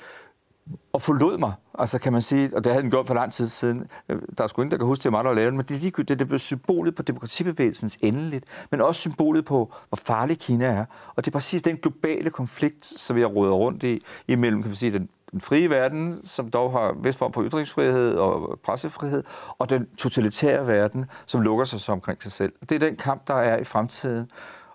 og 0.93 1.01
forlod 1.01 1.37
mig, 1.37 1.53
altså 1.79 1.99
kan 1.99 2.13
man 2.13 2.21
sige, 2.21 2.49
og 2.55 2.63
det 2.63 2.71
havde 2.71 2.83
den 2.83 2.91
gjort 2.91 3.07
for 3.07 3.13
lang 3.13 3.31
tid 3.31 3.45
siden. 3.45 3.87
Øh, 4.09 4.21
der 4.37 4.43
er 4.43 4.47
sgu 4.47 4.61
ingen, 4.61 4.71
der 4.71 4.77
kan 4.77 4.87
huske, 4.87 5.01
det 5.01 5.07
er 5.07 5.11
mig, 5.11 5.23
der 5.23 5.33
lavede 5.33 5.51
men 5.51 5.65
det 5.65 5.75
er 5.75 5.79
ligegyldigt, 5.79 6.19
det 6.19 6.27
blev 6.27 6.39
symbolet 6.39 6.95
på 6.95 7.01
demokratibevægelsens 7.01 7.99
endeligt, 8.01 8.45
men 8.71 8.81
også 8.81 9.01
symbolet 9.01 9.45
på, 9.45 9.73
hvor 9.89 9.95
farlig 9.95 10.39
Kina 10.39 10.65
er. 10.65 10.85
Og 11.15 11.25
det 11.25 11.31
er 11.31 11.31
præcis 11.31 11.61
den 11.61 11.77
globale 11.77 12.29
konflikt, 12.29 12.85
som 12.85 13.17
jeg 13.17 13.35
råder 13.35 13.53
rundt 13.53 13.83
i, 13.83 14.03
imellem, 14.27 14.61
kan 14.61 14.69
man 14.69 14.75
sige, 14.75 14.91
den 14.91 15.09
den 15.31 15.41
frie 15.41 15.69
verden, 15.69 16.19
som 16.23 16.49
dog 16.49 16.71
har 16.71 16.95
vis 17.03 17.15
form 17.15 17.33
for 17.33 17.43
ytringsfrihed 17.43 18.15
og 18.15 18.59
pressefrihed, 18.63 19.23
og 19.57 19.69
den 19.69 19.87
totalitære 19.97 20.67
verden, 20.67 21.05
som 21.25 21.41
lukker 21.41 21.65
sig 21.65 21.81
så 21.81 21.91
omkring 21.91 22.23
sig 22.23 22.31
selv. 22.31 22.53
Det 22.69 22.75
er 22.75 22.79
den 22.79 22.95
kamp, 22.95 23.27
der 23.27 23.33
er 23.33 23.57
i 23.57 23.63
fremtiden, 23.63 24.31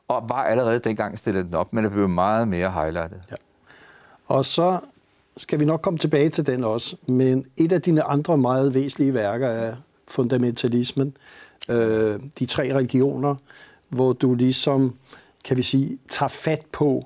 og 0.09 0.29
var 0.29 0.45
allerede 0.45 0.79
dengang 0.79 1.19
stillet 1.19 1.45
den 1.45 1.55
op, 1.55 1.73
men 1.73 1.85
det 1.85 1.93
blev 1.93 2.09
meget 2.09 2.49
mere 2.49 2.71
highlightet. 2.71 3.23
Ja. 3.31 3.37
Og 4.27 4.45
så 4.45 4.81
skal 5.37 5.61
vi 5.61 5.65
nok 5.65 5.81
komme 5.81 5.99
tilbage 5.99 6.29
til 6.29 6.47
den 6.47 6.65
også, 6.65 6.97
men 7.07 7.45
et 7.57 7.73
af 7.73 7.83
dine 7.83 8.03
andre 8.03 8.37
meget 8.37 8.75
væsentlige 8.75 9.15
værker 9.15 9.49
er 9.49 9.77
fundamentalismen, 10.09 11.17
øh, 11.69 12.21
de 12.39 12.47
tre 12.47 12.75
religioner, 12.75 13.35
hvor 13.89 14.13
du 14.13 14.35
ligesom, 14.35 14.95
kan 15.45 15.57
vi 15.57 15.63
sige, 15.63 15.99
tager 16.09 16.29
fat 16.29 16.67
på, 16.73 17.05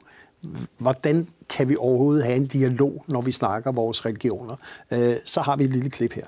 hvordan 0.78 1.28
kan 1.48 1.68
vi 1.68 1.76
overhovedet 1.76 2.24
have 2.24 2.36
en 2.36 2.46
dialog, 2.46 3.04
når 3.08 3.20
vi 3.20 3.32
snakker 3.32 3.72
vores 3.72 4.06
religioner. 4.06 4.56
Øh, 4.90 5.14
så 5.24 5.40
har 5.40 5.56
vi 5.56 5.64
et 5.64 5.70
lille 5.70 5.90
klip 5.90 6.12
her. 6.12 6.26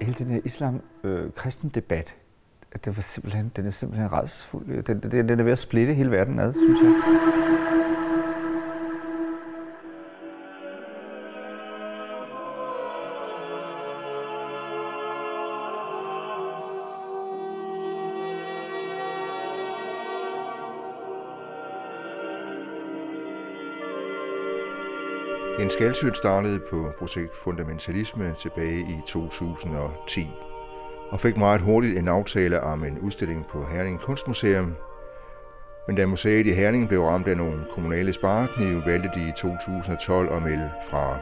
Hele 0.00 0.14
den 0.18 0.26
her 0.26 0.40
islam-kristen 0.44 1.68
øh, 1.68 1.74
debat, 1.74 2.14
det 2.84 2.96
var 2.96 3.02
simpelthen, 3.02 3.52
den 3.56 3.66
er 3.66 3.70
simpelthen 3.70 4.12
rædselsfuld. 4.12 4.82
Den, 4.82 5.00
den, 5.00 5.28
den 5.28 5.40
er 5.40 5.44
ved 5.44 5.52
at 5.52 5.58
splitte 5.58 5.94
hele 5.94 6.10
verden 6.10 6.38
ad, 6.38 6.52
synes 6.52 6.80
jeg. 6.82 7.85
Skalsøt 25.76 26.16
startede 26.16 26.60
på 26.70 26.92
projekt 26.98 27.36
Fundamentalisme 27.36 28.34
tilbage 28.38 28.80
i 28.80 29.00
2010 29.06 30.30
og 31.10 31.20
fik 31.20 31.36
meget 31.36 31.60
hurtigt 31.60 31.98
en 31.98 32.08
aftale 32.08 32.60
om 32.60 32.84
en 32.84 32.98
udstilling 32.98 33.46
på 33.46 33.64
Herning 33.64 34.00
Kunstmuseum. 34.00 34.74
Men 35.86 35.96
da 35.96 36.06
museet 36.06 36.46
i 36.46 36.52
Herning 36.52 36.88
blev 36.88 37.02
ramt 37.02 37.28
af 37.28 37.36
nogle 37.36 37.64
kommunale 37.70 38.12
spareknive, 38.12 38.82
valgte 38.86 39.10
de 39.14 39.28
i 39.28 39.32
2012 39.36 40.32
at 40.32 40.42
melde 40.42 40.70
fra. 40.90 41.18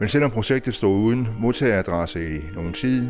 Men 0.00 0.08
selvom 0.08 0.30
projektet 0.30 0.74
stod 0.74 0.98
uden 0.98 1.28
modtageradresse 1.38 2.36
i 2.36 2.40
nogen 2.54 2.72
tid, 2.72 3.08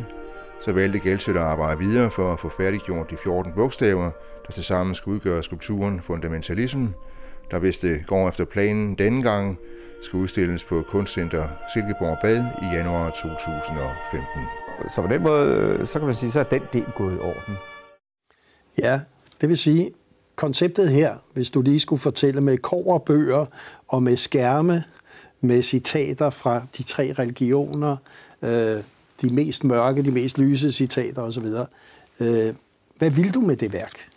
så 0.60 0.72
valgte 0.72 0.98
Gældsøt 0.98 1.36
at 1.36 1.42
arbejde 1.42 1.78
videre 1.78 2.10
for 2.10 2.32
at 2.32 2.40
få 2.40 2.48
færdiggjort 2.48 3.10
de 3.10 3.16
14 3.16 3.52
bogstaver, 3.52 4.10
der 4.46 4.52
tilsammen 4.52 4.94
skulle 4.94 5.14
udgøre 5.14 5.42
skulpturen 5.42 6.00
Fundamentalism, 6.00 6.86
der 7.50 7.58
hvis 7.58 7.78
det 7.78 7.90
øh, 7.90 8.04
går 8.06 8.28
efter 8.28 8.44
planen 8.44 8.94
denne 8.94 9.22
gang, 9.22 9.58
skal 10.02 10.16
udstilles 10.16 10.64
på 10.64 10.82
Kunstcenter 10.82 11.48
Silkeborg 11.72 12.18
Bad 12.22 12.44
i 12.62 12.76
januar 12.76 13.10
2015. 13.10 14.42
Så 14.94 15.02
på 15.02 15.08
den 15.08 15.22
måde, 15.22 15.86
så 15.86 15.98
kan 15.98 16.06
man 16.06 16.14
sige, 16.14 16.30
så 16.30 16.40
er 16.40 16.44
den 16.44 16.62
del 16.72 16.84
gået 16.94 17.14
i 17.14 17.18
orden. 17.18 17.56
Ja, 18.78 19.00
det 19.40 19.48
vil 19.48 19.58
sige, 19.58 19.90
konceptet 20.36 20.88
her, 20.88 21.16
hvis 21.32 21.50
du 21.50 21.62
lige 21.62 21.80
skulle 21.80 22.00
fortælle 22.00 22.40
med 22.40 22.58
koverbøger 22.58 23.46
og 23.88 24.02
med 24.02 24.16
skærme, 24.16 24.84
med 25.40 25.62
citater 25.62 26.30
fra 26.30 26.66
de 26.78 26.82
tre 26.82 27.12
religioner, 27.12 27.96
øh, 28.42 28.82
de 29.22 29.34
mest 29.34 29.64
mørke, 29.64 30.02
de 30.02 30.10
mest 30.10 30.38
lyse 30.38 30.72
citater 30.72 31.22
osv. 31.22 31.46
Øh, 32.20 32.54
hvad 32.98 33.10
vil 33.10 33.34
du 33.34 33.40
med 33.40 33.56
det 33.56 33.72
værk? 33.72 34.08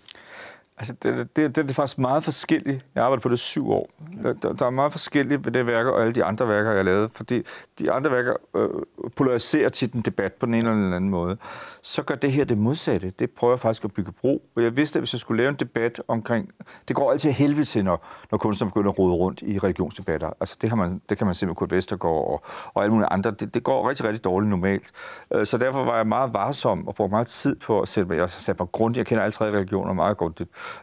Altså, 0.79 0.93
det, 1.03 1.35
det, 1.35 1.55
det 1.55 1.69
er 1.69 1.73
faktisk 1.73 1.97
meget 1.97 2.23
forskelligt. 2.23 2.85
Jeg 2.95 3.03
arbejder 3.03 3.21
på 3.21 3.29
det 3.29 3.39
syv 3.39 3.71
år. 3.71 3.89
Der, 4.23 4.33
der 4.33 4.65
er 4.65 4.69
meget 4.69 4.91
forskelligt 4.91 5.45
ved 5.45 5.51
det 5.51 5.65
værker 5.65 5.91
og 5.91 6.01
alle 6.01 6.13
de 6.13 6.23
andre 6.23 6.47
værker, 6.47 6.69
jeg 6.69 6.77
har 6.77 6.83
lavet. 6.83 7.11
Fordi 7.13 7.43
de 7.79 7.91
andre 7.91 8.11
værker 8.11 8.33
øh, 8.55 8.69
polariserer 9.15 9.69
tit 9.69 9.93
en 9.93 10.01
debat 10.01 10.33
på 10.33 10.45
den 10.45 10.53
ene 10.53 10.69
eller 10.69 10.83
den 10.83 10.93
anden 10.93 11.09
måde. 11.09 11.37
Så 11.81 12.03
gør 12.03 12.15
det 12.15 12.31
her 12.31 12.45
det 12.45 12.57
modsatte. 12.57 13.09
Det 13.09 13.31
prøver 13.31 13.53
jeg 13.53 13.59
faktisk 13.59 13.83
at 13.83 13.93
bygge 13.93 14.11
bro. 14.11 14.43
Og 14.55 14.63
jeg 14.63 14.77
vidste, 14.77 14.97
at 14.97 15.01
hvis 15.01 15.13
jeg 15.13 15.19
skulle 15.19 15.43
lave 15.43 15.49
en 15.49 15.55
debat 15.55 16.01
omkring... 16.07 16.49
Det 16.87 16.95
går 16.95 17.11
altid 17.11 17.31
helvede 17.31 17.65
til, 17.65 17.85
når, 17.85 18.07
når 18.31 18.37
kunstnere 18.37 18.71
begynder 18.71 18.91
at 18.91 18.99
rode 18.99 19.13
rundt 19.13 19.41
i 19.41 19.57
religionsdebatter. 19.57 20.29
Altså, 20.39 20.57
det, 20.61 20.69
har 20.69 20.77
man, 20.77 21.01
det 21.09 21.17
kan 21.17 21.27
man 21.27 21.35
se 21.35 21.45
med 21.45 21.55
Kurt 21.55 21.71
Vestergaard 21.71 22.27
og, 22.27 22.43
og 22.73 22.83
alle 22.83 22.93
mulige 22.93 23.09
andre. 23.11 23.31
Det, 23.31 23.53
det 23.53 23.63
går 23.63 23.89
rigtig, 23.89 24.05
rigtig 24.05 24.23
dårligt 24.23 24.49
normalt. 24.49 24.91
Øh, 25.33 25.45
så 25.45 25.57
derfor 25.57 25.85
var 25.85 25.97
jeg 25.97 26.07
meget 26.07 26.33
varsom 26.33 26.87
og 26.87 26.95
brugte 26.95 27.11
meget 27.11 27.27
tid 27.27 27.55
på 27.55 27.81
at 27.81 27.87
sætte 27.87 28.09
mig... 28.09 28.17
Jeg 28.17 28.29
satte 28.29 28.63
mig 28.63 28.71
grundigt. 28.71 28.97
Jeg 28.97 29.05
kender 29.05 29.23
alle 29.23 29.31
tre 29.31 29.45
religioner 29.45 29.93
meget 29.93 30.17
godt. 30.17 30.41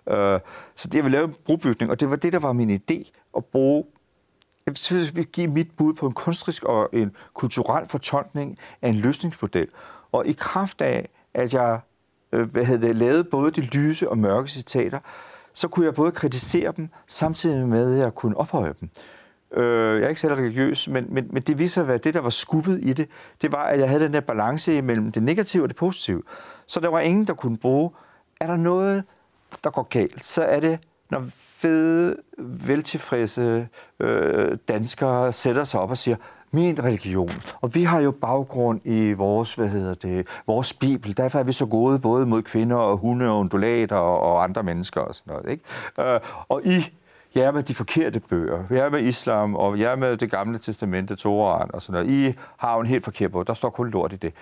Øh, 0.08 0.40
så 0.76 0.88
det, 0.88 0.94
jeg 0.94 1.04
ville 1.04 1.18
lave 1.18 1.28
en 1.28 1.34
brobygning, 1.44 1.90
og 1.90 2.00
det 2.00 2.10
var 2.10 2.16
det, 2.16 2.32
der 2.32 2.38
var 2.38 2.52
min 2.52 2.70
idé, 2.70 3.10
at 3.36 3.44
bruge 3.44 3.84
jeg 4.66 4.76
vil 5.14 5.26
give 5.26 5.46
mit 5.46 5.68
bud 5.76 5.94
på 5.94 6.06
en 6.06 6.12
kunstrisk 6.12 6.64
og 6.64 6.88
en 6.92 7.16
kulturel 7.34 7.88
fortolkning 7.88 8.58
af 8.82 8.88
en 8.88 8.94
løsningsmodel. 8.94 9.68
Og 10.12 10.26
i 10.26 10.32
kraft 10.32 10.80
af, 10.80 11.08
at 11.34 11.54
jeg 11.54 11.80
øh, 12.32 12.54
havde 12.54 12.94
lavet 12.94 13.28
både 13.28 13.50
de 13.50 13.60
lyse 13.60 14.10
og 14.10 14.18
mørke 14.18 14.50
citater, 14.50 14.98
så 15.54 15.68
kunne 15.68 15.86
jeg 15.86 15.94
både 15.94 16.12
kritisere 16.12 16.72
dem, 16.76 16.88
samtidig 17.06 17.68
med, 17.68 17.94
at 17.94 18.00
jeg 18.00 18.14
kunne 18.14 18.36
ophøje 18.36 18.74
dem. 18.80 18.90
Øh, 19.52 19.98
jeg 19.98 20.04
er 20.04 20.08
ikke 20.08 20.20
selv 20.20 20.34
religiøs, 20.34 20.88
men, 20.88 21.06
men, 21.08 21.28
men 21.30 21.42
det 21.42 21.58
viser, 21.58 21.82
hvad 21.82 21.98
det, 21.98 22.14
der 22.14 22.20
var 22.20 22.30
skubbet 22.30 22.80
i 22.82 22.92
det, 22.92 23.08
det 23.42 23.52
var, 23.52 23.64
at 23.64 23.78
jeg 23.78 23.88
havde 23.88 24.04
den 24.04 24.12
der 24.12 24.20
balance 24.20 24.82
mellem 24.82 25.12
det 25.12 25.22
negative 25.22 25.62
og 25.62 25.68
det 25.68 25.76
positive. 25.76 26.22
Så 26.66 26.80
der 26.80 26.88
var 26.88 27.00
ingen, 27.00 27.26
der 27.26 27.34
kunne 27.34 27.56
bruge, 27.56 27.90
er 28.40 28.46
der 28.46 28.56
noget, 28.56 29.04
der 29.64 29.70
går 29.70 29.82
galt, 29.82 30.24
så 30.24 30.42
er 30.42 30.60
det, 30.60 30.78
når 31.10 31.24
fede, 31.36 32.16
veltilfredse 32.38 33.68
øh, 34.00 34.58
danskere 34.68 35.32
sætter 35.32 35.64
sig 35.64 35.80
op 35.80 35.90
og 35.90 35.98
siger, 35.98 36.16
min 36.50 36.84
religion, 36.84 37.30
og 37.60 37.74
vi 37.74 37.84
har 37.84 38.00
jo 38.00 38.10
baggrund 38.10 38.80
i 38.84 39.12
vores, 39.12 39.54
hvad 39.54 39.68
hedder 39.68 39.94
det, 39.94 40.26
vores 40.46 40.72
bibel, 40.72 41.16
derfor 41.16 41.38
er 41.38 41.42
vi 41.42 41.52
så 41.52 41.66
gode 41.66 41.98
både 41.98 42.26
mod 42.26 42.42
kvinder 42.42 42.76
og 42.76 42.96
hunde 42.96 43.30
og 43.30 43.38
undulater 43.38 43.96
og, 43.96 44.20
og 44.20 44.42
andre 44.42 44.62
mennesker 44.62 45.00
og 45.00 45.14
sådan 45.14 45.34
noget, 45.34 45.50
ikke? 45.50 45.64
Øh, 46.00 46.20
og 46.48 46.62
I 46.64 46.92
jer 47.36 47.52
med 47.52 47.62
de 47.62 47.74
forkerte 47.74 48.20
bøger, 48.20 48.64
jer 48.70 48.90
med 48.90 49.00
islam, 49.00 49.56
og 49.56 49.80
jer 49.80 49.96
med 49.96 50.16
det 50.16 50.30
gamle 50.30 50.58
testamente, 50.58 51.16
Toran 51.16 51.70
og 51.74 51.82
sådan 51.82 52.02
noget. 52.02 52.10
I 52.10 52.38
har 52.56 52.74
jo 52.74 52.80
en 52.80 52.86
helt 52.86 53.04
forkert 53.04 53.32
bog. 53.32 53.46
Der 53.46 53.54
står 53.54 53.70
kun 53.70 53.90
lort 53.90 54.12
i 54.12 54.16
det. 54.16 54.32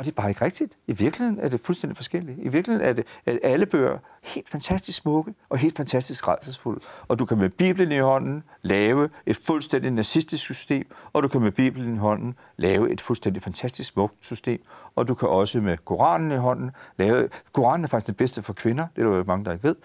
Og 0.00 0.06
det 0.06 0.12
er 0.12 0.14
bare 0.14 0.28
ikke 0.28 0.44
rigtigt. 0.44 0.72
I 0.86 0.92
virkeligheden 0.92 1.40
er 1.40 1.48
det 1.48 1.60
fuldstændig 1.60 1.96
forskelligt. 1.96 2.38
I 2.42 2.48
virkeligheden 2.48 2.88
er 2.88 2.92
det 2.92 3.06
at 3.26 3.38
alle 3.42 3.66
bøger 3.66 3.98
helt 4.22 4.48
fantastisk 4.48 4.98
smukke 4.98 5.34
og 5.48 5.58
helt 5.58 5.76
fantastisk 5.76 6.28
rædselsfulde. 6.28 6.80
Og 7.08 7.18
du 7.18 7.24
kan 7.24 7.38
med 7.38 7.50
Bibelen 7.50 7.92
i 7.92 7.98
hånden 7.98 8.42
lave 8.62 9.08
et 9.26 9.40
fuldstændig 9.46 9.90
nazistisk 9.90 10.44
system, 10.44 10.86
og 11.12 11.22
du 11.22 11.28
kan 11.28 11.40
med 11.40 11.52
Bibelen 11.52 11.94
i 11.94 11.98
hånden 11.98 12.34
lave 12.56 12.90
et 12.90 13.00
fuldstændig 13.00 13.42
fantastisk 13.42 13.92
smukt 13.92 14.14
system. 14.20 14.60
Og 14.94 15.08
du 15.08 15.14
kan 15.14 15.28
også 15.28 15.60
med 15.60 15.76
Koranen 15.76 16.32
i 16.32 16.36
hånden 16.36 16.70
lave... 16.96 17.28
Koranen 17.52 17.84
er 17.84 17.88
faktisk 17.88 18.06
det 18.06 18.16
bedste 18.16 18.42
for 18.42 18.52
kvinder, 18.52 18.86
det 18.96 19.04
er 19.04 19.08
der 19.08 19.16
jo 19.16 19.24
mange, 19.26 19.44
der 19.44 19.52
ikke 19.52 19.64
ved. 19.64 19.76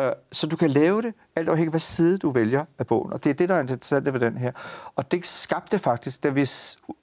Øh, 0.00 0.12
så 0.32 0.46
du 0.46 0.56
kan 0.56 0.70
lave 0.70 1.02
det, 1.02 1.14
alt 1.36 1.48
afhængig 1.48 1.68
af, 1.68 1.72
hvad 1.72 1.80
side 1.80 2.18
du 2.18 2.30
vælger 2.30 2.64
af 2.78 2.86
bogen. 2.86 3.12
Og 3.12 3.24
det 3.24 3.30
er 3.30 3.34
det, 3.34 3.48
der 3.48 3.54
er 3.54 3.60
interessant 3.60 4.12
ved 4.12 4.20
den 4.20 4.36
her. 4.36 4.52
Og 4.96 5.12
det 5.12 5.26
skabte 5.26 5.78
faktisk, 5.78 6.22
da 6.22 6.28
vi, 6.28 6.48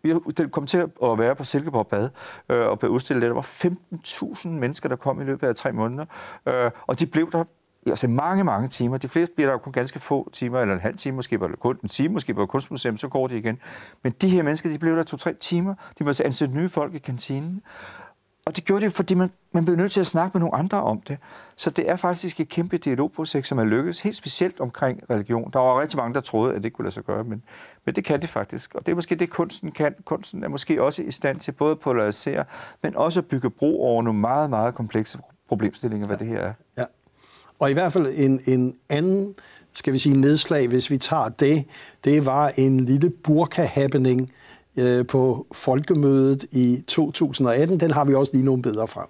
vi 0.04 0.14
kom 0.52 0.66
til 0.66 0.78
at 0.78 1.20
være 1.20 1.36
på 1.36 1.44
Silkeborg 1.44 1.88
Bad 1.88 2.10
øh, 2.50 2.68
og 2.68 2.80
blev 2.80 2.92
udstillet, 2.92 3.22
der 3.22 3.34
var 3.34 3.42
15.000 3.42 4.48
mennesker, 4.48 4.90
der 4.90 4.96
kom 4.96 5.22
i 5.22 5.24
løbet 5.24 5.48
af 5.48 5.56
tre 5.56 5.72
måneder. 5.72 6.06
Øh, 6.46 6.72
og 6.88 7.00
de 7.00 7.06
blev 7.06 7.32
der 7.32 7.44
altså 7.90 8.08
mange, 8.08 8.44
mange 8.44 8.68
timer. 8.68 8.98
De 8.98 9.10
fleste 9.10 9.36
bliver 9.36 9.50
der 9.50 9.58
kun 9.58 9.74
ganske 9.74 10.00
få 10.00 10.30
timer, 10.34 10.60
eller 10.60 10.76
en 10.76 10.82
halv 10.82 10.98
time, 10.98 11.16
måske 11.16 11.38
bare 11.38 11.56
kun 11.60 11.78
en 11.84 11.90
time, 11.90 12.14
måske 12.14 12.34
på 12.34 12.46
kunstmuseum, 12.46 12.98
så 12.98 13.08
går 13.08 13.28
de 13.28 13.38
igen. 13.38 13.60
Men 14.04 14.14
de 14.22 14.30
her 14.30 14.44
mennesker, 14.44 14.70
de 14.70 14.78
blev 14.78 14.96
der 14.96 15.04
to-tre 15.04 15.34
timer. 15.34 15.74
De 16.00 16.04
måtte 16.04 16.26
ansætte 16.26 16.56
nye 16.56 16.70
folk 16.70 16.96
i 16.96 16.98
kantinen. 16.98 17.62
Og 18.46 18.56
det 18.56 18.66
gjorde 18.66 18.86
det, 18.86 18.94
fordi 18.94 19.14
man, 19.14 19.32
man 19.52 19.66
blev 19.66 19.78
nødt 19.78 19.92
til 19.92 20.00
at 20.00 20.08
snakke 20.08 20.32
med 20.34 20.40
nogle 20.40 20.56
andre 20.56 20.84
om 20.84 21.02
det. 21.02 21.18
Så 21.56 21.70
det 21.70 21.90
er 21.90 21.96
faktisk 21.96 22.40
et 22.40 22.50
kæmpe 22.50 22.78
dialogprojekt, 22.78 23.48
som 23.48 23.60
er 23.60 23.64
lykkedes, 23.64 24.02
helt 24.02 24.16
specielt 24.16 24.60
omkring 24.60 25.04
religion. 25.10 25.52
Der 25.54 25.60
var 25.60 25.82
rigtig 25.82 25.98
mange, 25.98 26.14
der 26.14 26.22
troede, 26.22 26.56
at 26.56 26.64
det 26.64 26.74
kunne 26.74 26.84
lade 26.84 26.94
sig 26.94 27.04
gøre, 27.04 27.24
men, 27.24 27.44
men 27.86 27.96
det 27.96 28.06
kan 28.06 28.22
det 28.22 28.30
faktisk. 28.30 28.76
Og 28.76 28.86
det 28.86 28.92
er 28.92 28.96
måske 28.96 29.16
det, 29.16 29.30
kunsten 29.30 29.72
kan. 29.72 29.96
Kunsten 30.06 30.44
er 30.44 30.48
måske 30.48 30.84
også 30.84 31.02
i 31.02 31.12
stand 31.12 31.40
til 31.40 31.52
både 31.52 31.72
at 31.72 31.80
polarisere, 31.80 32.46
men 32.84 32.96
også 32.96 33.20
at 33.20 33.26
bygge 33.26 33.50
bro 33.50 33.84
over 33.84 34.04
nogle 34.04 34.20
meget, 34.20 34.50
meget 34.50 34.76
komplekse 34.76 35.20
problemstillinger, 35.48 36.08
hvad 36.08 36.18
det 36.18 36.28
her 36.28 36.40
er. 36.40 36.54
Ja. 36.78 36.86
Og 37.60 37.70
i 37.70 37.74
hvert 37.74 37.94
fald 37.94 38.08
en, 38.16 38.42
en 38.46 38.76
anden, 38.90 39.36
skal 39.74 39.94
vi 39.94 39.98
sige, 39.98 40.22
nedslag, 40.22 40.68
hvis 40.68 40.90
vi 40.90 40.98
tager 40.98 41.30
det, 41.30 41.66
det 42.04 42.26
var 42.26 42.54
en 42.56 42.80
lille 42.86 43.10
burka-happening 43.10 44.32
øh, 44.78 45.08
på 45.08 45.48
folkemødet 45.52 46.46
i 46.52 46.84
2018. 46.88 47.80
Den 47.80 47.92
har 47.92 48.06
vi 48.06 48.14
også 48.14 48.32
lige 48.34 48.46
nogle 48.46 48.62
bedre 48.62 48.88
frem. 48.88 49.08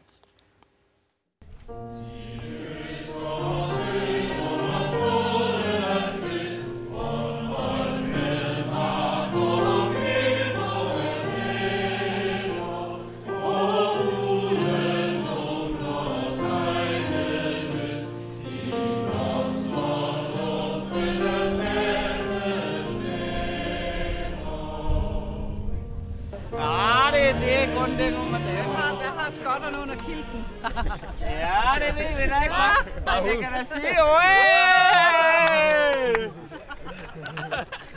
Ikke, 31.98 32.36
hva'? 32.36 33.30
Det 33.30 33.40
kan 33.40 33.52
da 33.52 33.66
sige. 33.76 33.96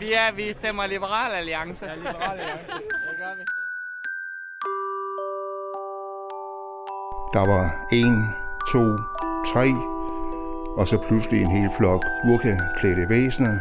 Vi, 0.01 0.13
er, 0.13 0.33
vi 0.33 0.53
stemmer 0.53 0.87
Liberal 0.87 1.33
Alliance. 1.33 1.87
Ja, 1.87 1.95
Liberal 1.95 2.31
Alliance. 2.31 2.73
Det 3.11 3.19
gør 3.19 3.35
vi. 3.39 3.45
Der 7.33 7.47
var 7.47 7.87
en, 7.93 8.29
to, 8.73 8.85
tre, 9.53 9.69
og 10.79 10.89
så 10.89 10.99
pludselig 11.09 11.43
en 11.43 11.51
hel 11.51 11.71
flok 11.79 12.05
burkaklædte 12.27 13.09
væsener 13.09 13.59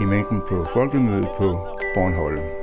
i 0.00 0.04
mængden 0.04 0.42
på 0.48 0.66
folkemødet 0.72 1.28
på 1.38 1.78
Bornholm. 1.94 2.57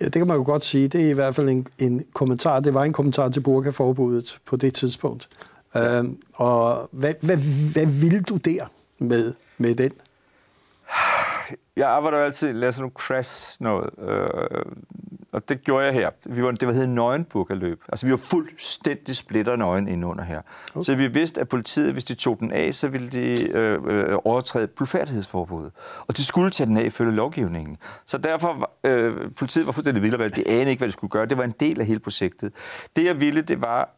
Ja, 0.00 0.04
det 0.04 0.12
kan 0.12 0.26
man 0.26 0.36
jo 0.36 0.42
godt 0.44 0.64
sige. 0.64 0.88
Det 0.88 1.06
er 1.06 1.10
i 1.10 1.12
hvert 1.12 1.34
fald 1.34 1.48
en, 1.48 1.66
en 1.78 2.06
kommentar. 2.14 2.60
Det 2.60 2.74
var 2.74 2.84
en 2.84 2.92
kommentar 2.92 3.28
til 3.28 3.40
burkaforbuddet 3.40 4.38
på 4.44 4.56
det 4.56 4.74
tidspunkt. 4.74 5.28
Ja. 5.74 5.98
Øhm, 5.98 6.18
og 6.34 6.88
hvad, 6.92 7.14
hvad, 7.20 7.36
hvad 7.72 7.86
vil 7.86 8.22
du 8.22 8.36
der 8.36 8.66
med, 8.98 9.34
med 9.58 9.74
den? 9.74 9.92
Jeg 11.76 11.88
arbejder 11.88 12.18
jo 12.18 12.24
altid, 12.24 12.52
laver 12.52 12.70
sådan 12.70 12.82
nogle 12.82 12.92
crash 12.94 13.62
noget. 13.62 13.90
Øh, 13.98 14.62
og 15.36 15.48
det 15.48 15.64
gjorde 15.64 15.84
jeg 15.84 15.94
her. 15.94 16.10
Vi 16.26 16.42
var, 16.42 16.50
det 16.50 16.68
var 16.68 16.72
hedder 16.72 16.88
nøgenburgerløb. 16.88 17.82
Altså, 17.88 18.06
vi 18.06 18.12
var 18.12 18.18
fuldstændig 18.18 19.16
splitter 19.16 19.56
nøgen 19.56 19.88
indunder 19.88 20.24
her. 20.24 20.40
Okay. 20.74 20.82
Så 20.82 20.94
vi 20.94 21.06
vidste, 21.06 21.40
at 21.40 21.48
politiet, 21.48 21.92
hvis 21.92 22.04
de 22.04 22.14
tog 22.14 22.40
den 22.40 22.52
af, 22.52 22.74
så 22.74 22.88
ville 22.88 23.08
de 23.08 23.48
øh, 23.48 23.80
øh, 23.86 24.18
overtræde 24.24 24.66
blufærdighedsforbuddet. 24.66 25.72
Og 26.08 26.16
de 26.16 26.24
skulle 26.24 26.50
tage 26.50 26.66
den 26.66 26.76
af 26.76 26.84
ifølge 26.84 27.12
lovgivningen. 27.12 27.76
Så 28.06 28.18
derfor, 28.18 28.70
øh, 28.84 29.30
politiet 29.36 29.66
var 29.66 29.72
fuldstændig 29.72 30.02
vildt, 30.02 30.36
de 30.36 30.48
anede 30.48 30.70
ikke, 30.70 30.80
hvad 30.80 30.88
de 30.88 30.92
skulle 30.92 31.10
gøre. 31.10 31.26
Det 31.26 31.38
var 31.38 31.44
en 31.44 31.54
del 31.60 31.80
af 31.80 31.86
hele 31.86 32.00
projektet. 32.00 32.52
Det, 32.96 33.04
jeg 33.04 33.20
ville, 33.20 33.42
det 33.42 33.60
var, 33.60 33.90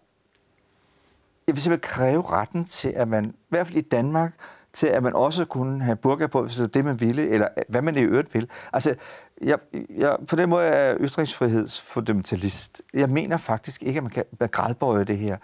jeg 1.46 1.54
vil 1.54 1.62
simpelthen 1.62 1.94
kræve 1.94 2.22
retten 2.30 2.64
til, 2.64 2.88
at 2.88 3.08
man, 3.08 3.24
i 3.24 3.48
hvert 3.48 3.66
fald 3.66 3.78
i 3.78 3.80
Danmark, 3.80 4.32
til 4.72 4.86
at 4.86 5.02
man 5.02 5.14
også 5.14 5.44
kunne 5.44 5.82
have 5.82 5.96
burger 5.96 6.26
på, 6.26 6.42
hvis 6.42 6.54
det 6.54 6.60
var 6.60 6.66
det, 6.66 6.84
man 6.84 7.00
ville, 7.00 7.28
eller 7.28 7.48
hvad 7.68 7.82
man 7.82 7.96
i 7.96 8.00
øvrigt 8.00 8.34
vil. 8.34 8.48
Altså, 8.72 8.94
jeg, 9.42 9.58
jeg, 9.96 10.16
på 10.28 10.36
den 10.36 10.48
måde 10.48 10.64
er 10.64 10.84
jeg 10.84 10.96
ytringsfrihedsfundamentalist. 11.00 12.82
Jeg 12.94 13.08
mener 13.08 13.36
faktisk 13.36 13.82
ikke, 13.82 13.96
at 13.96 14.02
man 14.02 14.12
kan 14.12 14.24
grædbøje 14.52 15.04
det 15.04 15.18
her 15.18 15.36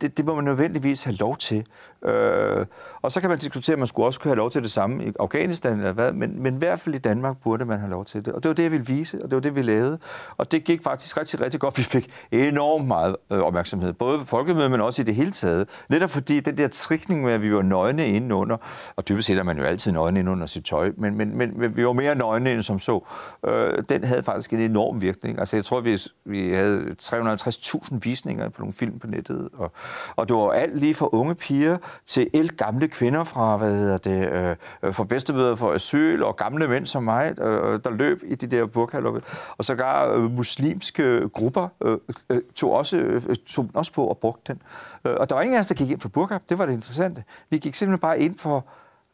det, 0.00 0.16
det 0.16 0.24
må 0.24 0.34
man 0.34 0.44
nødvendigvis 0.44 1.04
have 1.04 1.16
lov 1.16 1.36
til. 1.36 1.66
Øh, 2.04 2.66
og 3.02 3.12
så 3.12 3.20
kan 3.20 3.30
man 3.30 3.38
diskutere, 3.38 3.72
at 3.72 3.78
man 3.78 3.88
skulle 3.88 4.06
også 4.06 4.20
kunne 4.20 4.30
have 4.30 4.36
lov 4.36 4.50
til 4.50 4.62
det 4.62 4.70
samme 4.70 5.04
i 5.04 5.12
Afghanistan 5.20 5.76
eller 5.76 5.92
hvad, 5.92 6.12
men, 6.12 6.42
men 6.42 6.54
i 6.54 6.58
hvert 6.58 6.80
fald 6.80 6.94
i 6.94 6.98
Danmark 6.98 7.36
burde 7.42 7.64
man 7.64 7.78
have 7.78 7.90
lov 7.90 8.04
til 8.04 8.24
det. 8.24 8.32
Og 8.32 8.42
det 8.42 8.48
var 8.48 8.54
det, 8.54 8.62
jeg 8.62 8.72
ville 8.72 8.86
vise, 8.86 9.22
og 9.22 9.30
det 9.30 9.36
var 9.36 9.40
det, 9.40 9.56
vi 9.56 9.62
lavede. 9.62 9.98
Og 10.36 10.52
det 10.52 10.64
gik 10.64 10.82
faktisk 10.82 11.16
rigtig, 11.16 11.40
rigtig 11.40 11.60
godt. 11.60 11.78
Vi 11.78 11.82
fik 11.82 12.10
enormt 12.30 12.86
meget 12.86 13.16
øh, 13.32 13.38
opmærksomhed, 13.38 13.92
både 13.92 14.18
på 14.18 14.24
folkemødet, 14.24 14.70
men 14.70 14.80
også 14.80 15.02
i 15.02 15.04
det 15.04 15.14
hele 15.14 15.30
taget. 15.30 15.68
Netop 15.88 16.10
fordi 16.10 16.40
den 16.40 16.58
der 16.58 16.68
trikning 16.68 17.22
med, 17.22 17.32
at 17.32 17.42
vi 17.42 17.54
var 17.54 17.62
nøgne 17.62 18.08
indenunder, 18.08 18.56
og 18.96 19.08
dybest 19.08 19.26
set 19.26 19.38
er 19.38 19.42
man 19.42 19.58
jo 19.58 19.64
altid 19.64 19.92
nøgne 19.92 20.18
indenunder 20.18 20.46
sit 20.46 20.64
tøj, 20.64 20.92
men, 20.96 21.16
men, 21.16 21.38
men 21.38 21.76
vi 21.76 21.86
var 21.86 21.92
mere 21.92 22.14
nøgne 22.14 22.52
end 22.52 22.62
som 22.62 22.78
så, 22.78 23.06
øh, 23.46 23.84
den 23.88 24.04
havde 24.04 24.22
faktisk 24.22 24.52
en 24.52 24.60
enorm 24.60 25.02
virkning. 25.02 25.38
Altså 25.38 25.56
jeg 25.56 25.64
tror, 25.64 25.80
vi, 25.80 25.98
vi 26.24 26.54
havde 26.54 26.96
350.000 27.02 27.98
visninger 28.02 28.48
på 28.48 28.62
nogle 28.62 28.72
film 28.72 28.98
på 28.98 29.06
nettet, 29.06 29.48
og 29.52 29.72
og 30.16 30.28
det 30.28 30.36
var 30.36 30.50
alt 30.50 30.78
lige 30.78 30.94
fra 30.94 31.08
unge 31.12 31.34
piger 31.34 31.78
til 32.06 32.30
el 32.32 32.56
gamle 32.56 32.88
kvinder 32.88 33.24
fra, 33.24 33.56
hvad 33.56 33.74
hedder 33.74 33.98
det, 33.98 34.32
øh, 34.32 34.56
øh 34.82 34.94
fra 34.94 35.04
bedstemøder 35.04 35.54
for 35.54 35.72
asyl, 35.72 36.22
og 36.22 36.36
gamle 36.36 36.68
mænd 36.68 36.86
som 36.86 37.02
mig, 37.02 37.34
øh, 37.40 37.72
øh 37.72 37.80
der 37.84 37.90
løb 37.90 38.22
i 38.26 38.34
de 38.34 38.46
der 38.46 38.66
burkalukker. 38.66 39.20
Og 39.58 39.64
så 39.64 39.74
gar 39.74 40.12
øh, 40.12 40.30
muslimske 40.30 41.28
grupper 41.28 41.68
øh, 41.84 41.98
øh, 42.30 42.42
tog, 42.54 42.72
også, 42.72 42.96
øh, 42.96 43.36
tog 43.46 43.70
også 43.74 43.92
på 43.92 44.06
og 44.06 44.18
brugte 44.18 44.52
den. 44.52 44.62
Øh, 45.04 45.16
og 45.20 45.28
der 45.28 45.34
var 45.34 45.42
ingen 45.42 45.56
af 45.56 45.60
os, 45.60 45.66
der 45.66 45.74
gik 45.74 45.90
ind 45.90 46.00
for 46.00 46.08
burka. 46.08 46.38
Det 46.48 46.58
var 46.58 46.66
det 46.66 46.72
interessante. 46.72 47.24
Vi 47.50 47.58
gik 47.58 47.74
simpelthen 47.74 48.00
bare 48.00 48.20
ind 48.20 48.38
for 48.38 48.66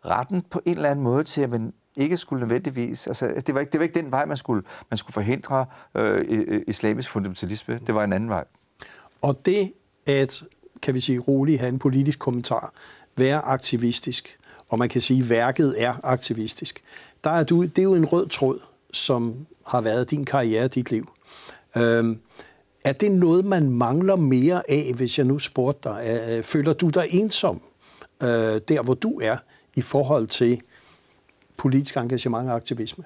retten 0.04 0.42
på 0.50 0.60
en 0.64 0.76
eller 0.76 0.90
anden 0.90 1.04
måde 1.04 1.24
til, 1.24 1.40
at 1.40 1.50
man 1.50 1.72
ikke 1.96 2.16
skulle 2.16 2.40
nødvendigvis, 2.40 3.06
altså 3.06 3.42
det 3.46 3.54
var 3.54 3.60
ikke, 3.60 3.72
det 3.72 3.80
var 3.80 3.84
ikke 3.84 4.00
den 4.00 4.12
vej, 4.12 4.24
man 4.24 4.36
skulle, 4.36 4.62
man 4.90 4.98
skulle 4.98 5.14
forhindre 5.14 5.66
øh, 5.94 6.62
islamisk 6.66 7.10
fundamentalisme. 7.10 7.80
Det 7.86 7.94
var 7.94 8.04
en 8.04 8.12
anden 8.12 8.28
vej. 8.28 8.44
Og 9.22 9.46
det, 9.46 9.72
at 10.06 10.44
kan 10.82 10.94
vi 10.94 11.00
sige, 11.00 11.18
roligt 11.18 11.60
have 11.60 11.68
en 11.68 11.78
politisk 11.78 12.18
kommentar, 12.18 12.72
være 13.16 13.38
aktivistisk, 13.38 14.38
og 14.68 14.78
man 14.78 14.88
kan 14.88 15.00
sige, 15.00 15.20
at 15.20 15.28
værket 15.28 15.82
er 15.82 15.94
aktivistisk. 16.02 16.82
Der 17.24 17.30
er 17.30 17.44
du, 17.44 17.62
det 17.62 17.78
er 17.78 17.82
jo 17.82 17.94
en 17.94 18.04
rød 18.04 18.28
tråd, 18.28 18.60
som 18.92 19.46
har 19.66 19.80
været 19.80 20.10
din 20.10 20.24
karriere, 20.24 20.68
dit 20.68 20.90
liv. 20.90 21.10
Øhm, 21.76 22.20
er 22.84 22.92
det 22.92 23.10
noget, 23.10 23.44
man 23.44 23.70
mangler 23.70 24.16
mere 24.16 24.62
af, 24.70 24.92
hvis 24.94 25.18
jeg 25.18 25.26
nu 25.26 25.38
spurgte 25.38 25.88
dig? 25.88 26.44
Føler 26.44 26.72
du 26.72 26.88
dig 26.88 27.06
ensom 27.10 27.60
øh, 28.22 28.28
der, 28.68 28.82
hvor 28.82 28.94
du 28.94 29.20
er, 29.20 29.36
i 29.74 29.82
forhold 29.82 30.26
til 30.26 30.62
politisk 31.56 31.96
engagement 31.96 32.48
og 32.48 32.54
aktivisme? 32.54 33.04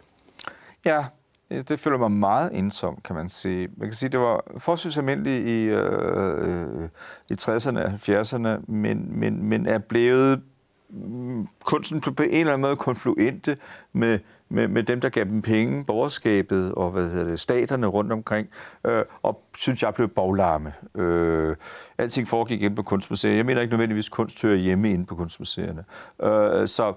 Ja, 0.85 1.05
det 1.51 1.81
føler 1.81 1.99
mig 1.99 2.11
meget 2.11 2.51
ensom, 2.59 2.99
kan 3.05 3.17
man 3.17 3.29
sige. 3.29 3.69
Man 3.77 3.89
kan 3.89 3.93
sige, 3.93 4.09
det 4.09 4.21
var 4.21 4.45
forholdsvis 4.59 4.99
almindeligt 4.99 5.49
i, 5.49 5.65
øh, 5.65 6.83
øh 6.83 6.89
i 7.29 7.33
60'erne 7.41 7.79
og 7.79 7.93
70'erne, 7.93 8.73
men, 8.73 9.19
men, 9.21 9.45
men 9.45 9.67
er 9.67 9.79
blevet 9.79 10.43
mm, 10.91 11.49
kunsten 11.65 12.01
blev 12.01 12.15
på 12.15 12.23
en 12.23 12.31
eller 12.31 12.53
anden 12.53 12.61
måde 12.61 12.77
konfluente 12.77 13.57
med, 13.93 14.19
med, 14.49 14.69
med 14.69 14.83
dem, 14.83 15.01
der 15.01 15.09
gav 15.09 15.25
dem 15.25 15.43
penge, 15.43 15.85
borgerskabet 15.85 16.75
og 16.75 16.91
hvad 16.91 17.09
hedder 17.09 17.25
det, 17.25 17.41
staterne 17.41 17.87
rundt 17.87 18.13
omkring, 18.13 18.49
øh, 18.87 19.05
og 19.23 19.43
synes 19.57 19.83
jeg 19.83 19.95
blev 19.95 20.09
baglarme. 20.09 20.73
Øh, 20.95 21.57
alting 21.99 22.29
foregik 22.29 22.63
inde 22.63 22.77
på 22.77 22.83
kunstmuseet. 22.83 23.37
Jeg 23.37 23.47
mener 23.47 23.61
ikke 23.61 23.73
nødvendigvis 23.73 24.09
kunst 24.09 24.43
hører 24.43 24.57
hjemme 24.57 24.91
inde 24.91 25.07
på 25.07 25.15
kunstmuseerne. 25.15 25.85
Øh, 26.23 26.69
så 26.69 26.95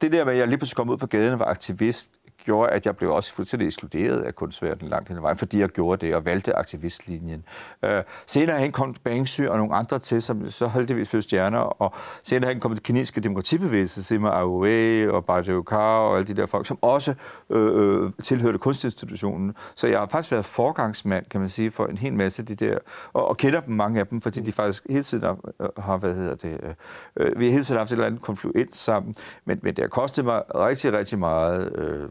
det 0.00 0.12
der 0.12 0.24
med, 0.24 0.32
at 0.32 0.38
jeg 0.38 0.48
lige 0.48 0.58
pludselig 0.58 0.76
kom 0.76 0.90
ud 0.90 0.96
på 0.96 1.06
gaden 1.06 1.32
og 1.32 1.38
var 1.38 1.46
aktivist, 1.46 2.10
gjorde, 2.46 2.72
at 2.72 2.86
jeg 2.86 2.96
blev 2.96 3.10
også 3.10 3.34
fuldstændig 3.34 3.66
ekskluderet 3.66 4.20
af 4.20 4.34
kunstverdenen 4.34 4.90
langt 4.90 5.08
hen 5.08 5.16
ad 5.16 5.22
vejen, 5.22 5.38
fordi 5.38 5.60
jeg 5.60 5.68
gjorde 5.68 6.06
det 6.06 6.14
og 6.14 6.24
valgte 6.24 6.56
aktivistlinjen. 6.56 7.44
Øh, 7.84 8.02
senere 8.26 8.58
hen 8.58 8.72
kom 8.72 8.94
Banksy 9.04 9.40
og 9.40 9.56
nogle 9.58 9.74
andre 9.74 9.98
til, 9.98 10.22
som 10.22 10.50
så 10.50 10.68
heldigvis 10.68 11.08
blev 11.08 11.22
stjerner, 11.22 11.58
og 11.58 11.94
senere 12.22 12.50
hen 12.52 12.60
kom 12.60 12.74
det 12.74 12.82
kinesiske 12.82 13.20
demokratibevægelse, 13.20 14.04
Sima 14.04 14.28
Aoue 14.28 15.12
og 15.12 15.24
Kao 15.66 16.10
og 16.10 16.16
alle 16.16 16.28
de 16.28 16.34
der 16.34 16.46
folk, 16.46 16.66
som 16.66 16.78
også 16.82 17.14
øh, 17.50 18.04
øh, 18.04 18.12
tilhørte 18.22 18.58
kunstinstitutionen. 18.58 19.54
Så 19.74 19.86
jeg 19.86 19.98
har 19.98 20.06
faktisk 20.06 20.32
været 20.32 20.44
forgangsmand, 20.44 21.24
kan 21.30 21.40
man 21.40 21.48
sige, 21.48 21.70
for 21.70 21.86
en 21.86 21.98
hel 21.98 22.14
masse 22.14 22.42
af 22.42 22.46
de 22.46 22.54
der, 22.54 22.78
og, 23.12 23.28
og 23.28 23.36
kender 23.36 23.60
dem 23.60 23.74
mange 23.74 24.00
af 24.00 24.06
dem, 24.06 24.20
fordi 24.20 24.40
de 24.40 24.52
faktisk 24.52 24.86
hele 24.90 25.02
tiden 25.02 25.24
har, 25.24 25.38
har 25.80 25.96
hvad 25.96 26.14
hedder 26.14 26.34
det, 26.34 26.60
øh, 26.62 26.74
øh, 27.16 27.40
vi 27.40 27.44
har 27.44 27.52
hele 27.52 27.64
tiden 27.64 27.78
haft 27.78 27.90
et 27.90 27.92
eller 27.92 28.06
andet 28.06 28.22
konfluent 28.22 28.76
sammen, 28.76 29.14
men, 29.44 29.60
men 29.62 29.76
det 29.76 29.82
har 29.82 29.88
kostet 29.88 30.24
mig 30.24 30.42
rigtig, 30.54 30.92
rigtig 30.92 31.18
meget 31.18 31.78
øh, 31.78 32.08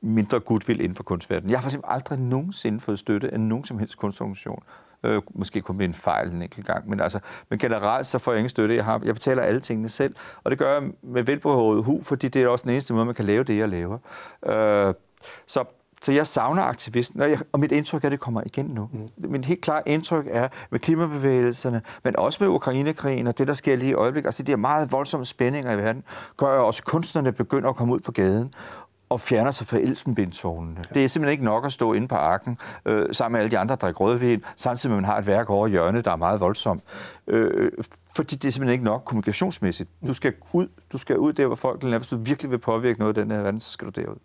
mindre 0.00 0.40
goodwill 0.40 0.80
inden 0.80 0.96
for 0.96 1.02
kunstverdenen. 1.02 1.50
Jeg 1.50 1.60
har 1.60 1.70
for 1.70 1.80
aldrig 1.84 2.18
nogensinde 2.18 2.80
fået 2.80 2.98
støtte 2.98 3.32
af 3.32 3.40
nogen 3.40 3.64
som 3.64 3.78
helst 3.78 3.96
kunstorganisation. 3.96 4.62
Øh, 5.04 5.22
måske 5.34 5.60
kun 5.60 5.78
ved 5.78 5.84
en 5.84 5.94
fejl 5.94 6.32
en 6.32 6.42
enkelt 6.42 6.66
gang, 6.66 6.88
men, 6.88 7.00
altså, 7.00 7.20
men 7.50 7.58
generelt 7.58 8.06
så 8.06 8.18
får 8.18 8.32
jeg 8.32 8.38
ingen 8.38 8.48
støtte. 8.48 8.74
Jeg, 8.74 8.84
har, 8.84 9.00
jeg 9.04 9.14
betaler 9.14 9.42
alle 9.42 9.60
tingene 9.60 9.88
selv, 9.88 10.14
og 10.44 10.50
det 10.50 10.58
gør 10.58 10.72
jeg 10.72 10.90
med 11.02 11.22
velbehovet 11.22 11.84
hu, 11.84 12.00
fordi 12.02 12.28
det 12.28 12.42
er 12.42 12.48
også 12.48 12.62
den 12.62 12.70
eneste 12.70 12.94
måde, 12.94 13.04
man 13.04 13.14
kan 13.14 13.24
lave 13.24 13.44
det, 13.44 13.58
jeg 13.58 13.68
laver. 13.68 13.98
Øh, 14.46 14.94
så 15.46 15.64
så 16.02 16.12
jeg 16.12 16.26
savner 16.26 16.62
aktivisten, 16.62 17.20
og, 17.20 17.30
jeg, 17.30 17.38
og 17.52 17.60
mit 17.60 17.72
indtryk 17.72 18.04
er, 18.04 18.08
at 18.08 18.12
det 18.12 18.20
kommer 18.20 18.42
igen 18.46 18.66
nu. 18.66 18.88
Mm. 18.92 19.30
Min 19.30 19.44
helt 19.44 19.60
klare 19.60 19.82
indtryk 19.86 20.26
er, 20.30 20.48
med 20.70 20.80
klimabevægelserne, 20.80 21.82
men 22.04 22.16
også 22.16 22.38
med 22.40 22.48
Ukrainekrigen 22.48 23.26
og 23.26 23.38
det, 23.38 23.48
der 23.48 23.52
sker 23.52 23.76
lige 23.76 23.90
i 23.90 23.94
øjeblikket, 23.94 24.26
altså 24.28 24.42
de 24.42 24.52
her 24.52 24.56
meget 24.56 24.92
voldsomme 24.92 25.26
spændinger 25.26 25.72
i 25.72 25.78
verden, 25.78 26.04
gør 26.36 26.56
jo 26.56 26.66
også, 26.66 26.80
at 26.80 26.90
kunstnerne 26.90 27.32
begynder 27.32 27.68
at 27.68 27.76
komme 27.76 27.94
ud 27.94 28.00
på 28.00 28.12
gaden 28.12 28.54
og 29.08 29.20
fjerner 29.20 29.50
sig 29.50 29.66
fra 29.66 29.78
elfenbindtårnene. 29.78 30.76
Ja. 30.76 30.94
Det 30.94 31.04
er 31.04 31.08
simpelthen 31.08 31.32
ikke 31.32 31.44
nok 31.44 31.64
at 31.64 31.72
stå 31.72 31.92
inde 31.92 32.08
på 32.08 32.14
arken 32.14 32.58
øh, 32.84 33.06
sammen 33.12 33.32
med 33.32 33.40
alle 33.40 33.50
de 33.50 33.58
andre, 33.58 33.72
der 33.72 33.78
drikker 33.78 34.00
rødvin, 34.00 34.44
samtidig 34.56 34.90
med, 34.90 34.96
at 34.98 35.02
man 35.02 35.10
har 35.10 35.18
et 35.18 35.26
værk 35.26 35.50
over 35.50 35.68
hjørnet, 35.68 36.04
der 36.04 36.10
er 36.10 36.16
meget 36.16 36.40
voldsomt. 36.40 36.82
Øh, 37.26 37.50
øh, 37.54 37.72
fordi 38.16 38.36
det 38.36 38.48
er 38.48 38.52
simpelthen 38.52 38.72
ikke 38.72 38.84
nok 38.84 39.02
kommunikationsmæssigt. 39.04 39.90
Du 40.06 40.14
skal 40.14 40.32
ud, 40.52 40.66
du 40.92 40.98
skal 40.98 41.18
ud 41.18 41.32
der, 41.32 41.46
hvor 41.46 41.56
folk 41.56 41.84
er. 41.84 41.98
Hvis 41.98 42.08
du 42.08 42.18
virkelig 42.18 42.50
vil 42.50 42.58
påvirke 42.58 42.98
noget 42.98 43.16
af 43.18 43.24
den 43.24 43.32
her 43.32 43.42
verden, 43.42 43.60
så 43.60 43.70
skal 43.70 43.86
du 43.86 44.00
derud. 44.00 44.16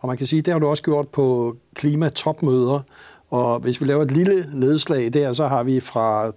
Og 0.00 0.08
man 0.08 0.16
kan 0.16 0.26
sige, 0.26 0.42
det 0.42 0.52
har 0.52 0.60
du 0.60 0.66
også 0.66 0.82
gjort 0.82 1.08
på 1.08 1.56
klimatopmøder. 1.74 2.80
Og 3.30 3.58
hvis 3.58 3.80
vi 3.80 3.86
laver 3.86 4.02
et 4.02 4.12
lille 4.12 4.46
nedslag 4.54 5.12
der, 5.12 5.32
så 5.32 5.48
har 5.48 5.62
vi 5.62 5.80
fra 5.80 6.32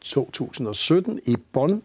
2017 0.00 1.20
i 1.26 1.36
Bonn 1.52 1.82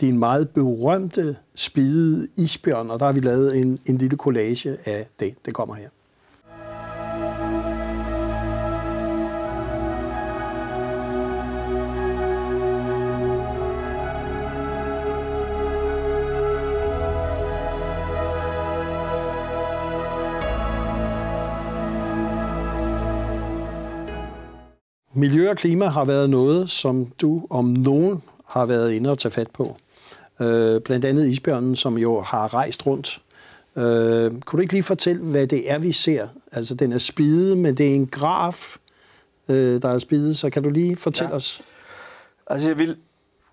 din 0.00 0.18
meget 0.18 0.50
berømte 0.50 1.36
spidede 1.54 2.28
isbjørn, 2.36 2.90
og 2.90 2.98
der 2.98 3.06
har 3.06 3.12
vi 3.12 3.20
lavet 3.20 3.56
en, 3.56 3.78
en 3.86 3.98
lille 3.98 4.16
collage 4.16 4.76
af 4.84 5.06
det. 5.20 5.34
Det 5.44 5.54
kommer 5.54 5.74
her. 5.74 5.88
Miljø 25.18 25.50
og 25.50 25.56
klima 25.56 25.86
har 25.86 26.04
været 26.04 26.30
noget, 26.30 26.70
som 26.70 27.06
du 27.06 27.46
om 27.50 27.64
nogen 27.64 28.22
har 28.46 28.66
været 28.66 28.92
inde 28.92 29.10
og 29.10 29.18
tage 29.18 29.32
fat 29.32 29.50
på. 29.50 29.76
Øh, 30.40 30.80
blandt 30.80 31.04
andet 31.04 31.28
isbjørnen, 31.28 31.76
som 31.76 31.98
jo 31.98 32.20
har 32.20 32.54
rejst 32.54 32.86
rundt. 32.86 33.22
Øh, 33.76 34.40
kunne 34.40 34.58
du 34.58 34.58
ikke 34.58 34.72
lige 34.72 34.82
fortælle, 34.82 35.22
hvad 35.22 35.46
det 35.46 35.70
er, 35.70 35.78
vi 35.78 35.92
ser? 35.92 36.28
Altså, 36.52 36.74
den 36.74 36.92
er 36.92 36.98
spide, 36.98 37.56
men 37.56 37.74
det 37.74 37.90
er 37.90 37.94
en 37.94 38.06
graf, 38.06 38.76
øh, 39.48 39.82
der 39.82 39.88
er 39.88 39.98
spide, 39.98 40.34
så 40.34 40.50
kan 40.50 40.62
du 40.62 40.70
lige 40.70 40.96
fortælle 40.96 41.30
ja. 41.30 41.36
os? 41.36 41.62
Altså, 42.46 42.68
jeg 42.68 42.78
vil 42.78 42.96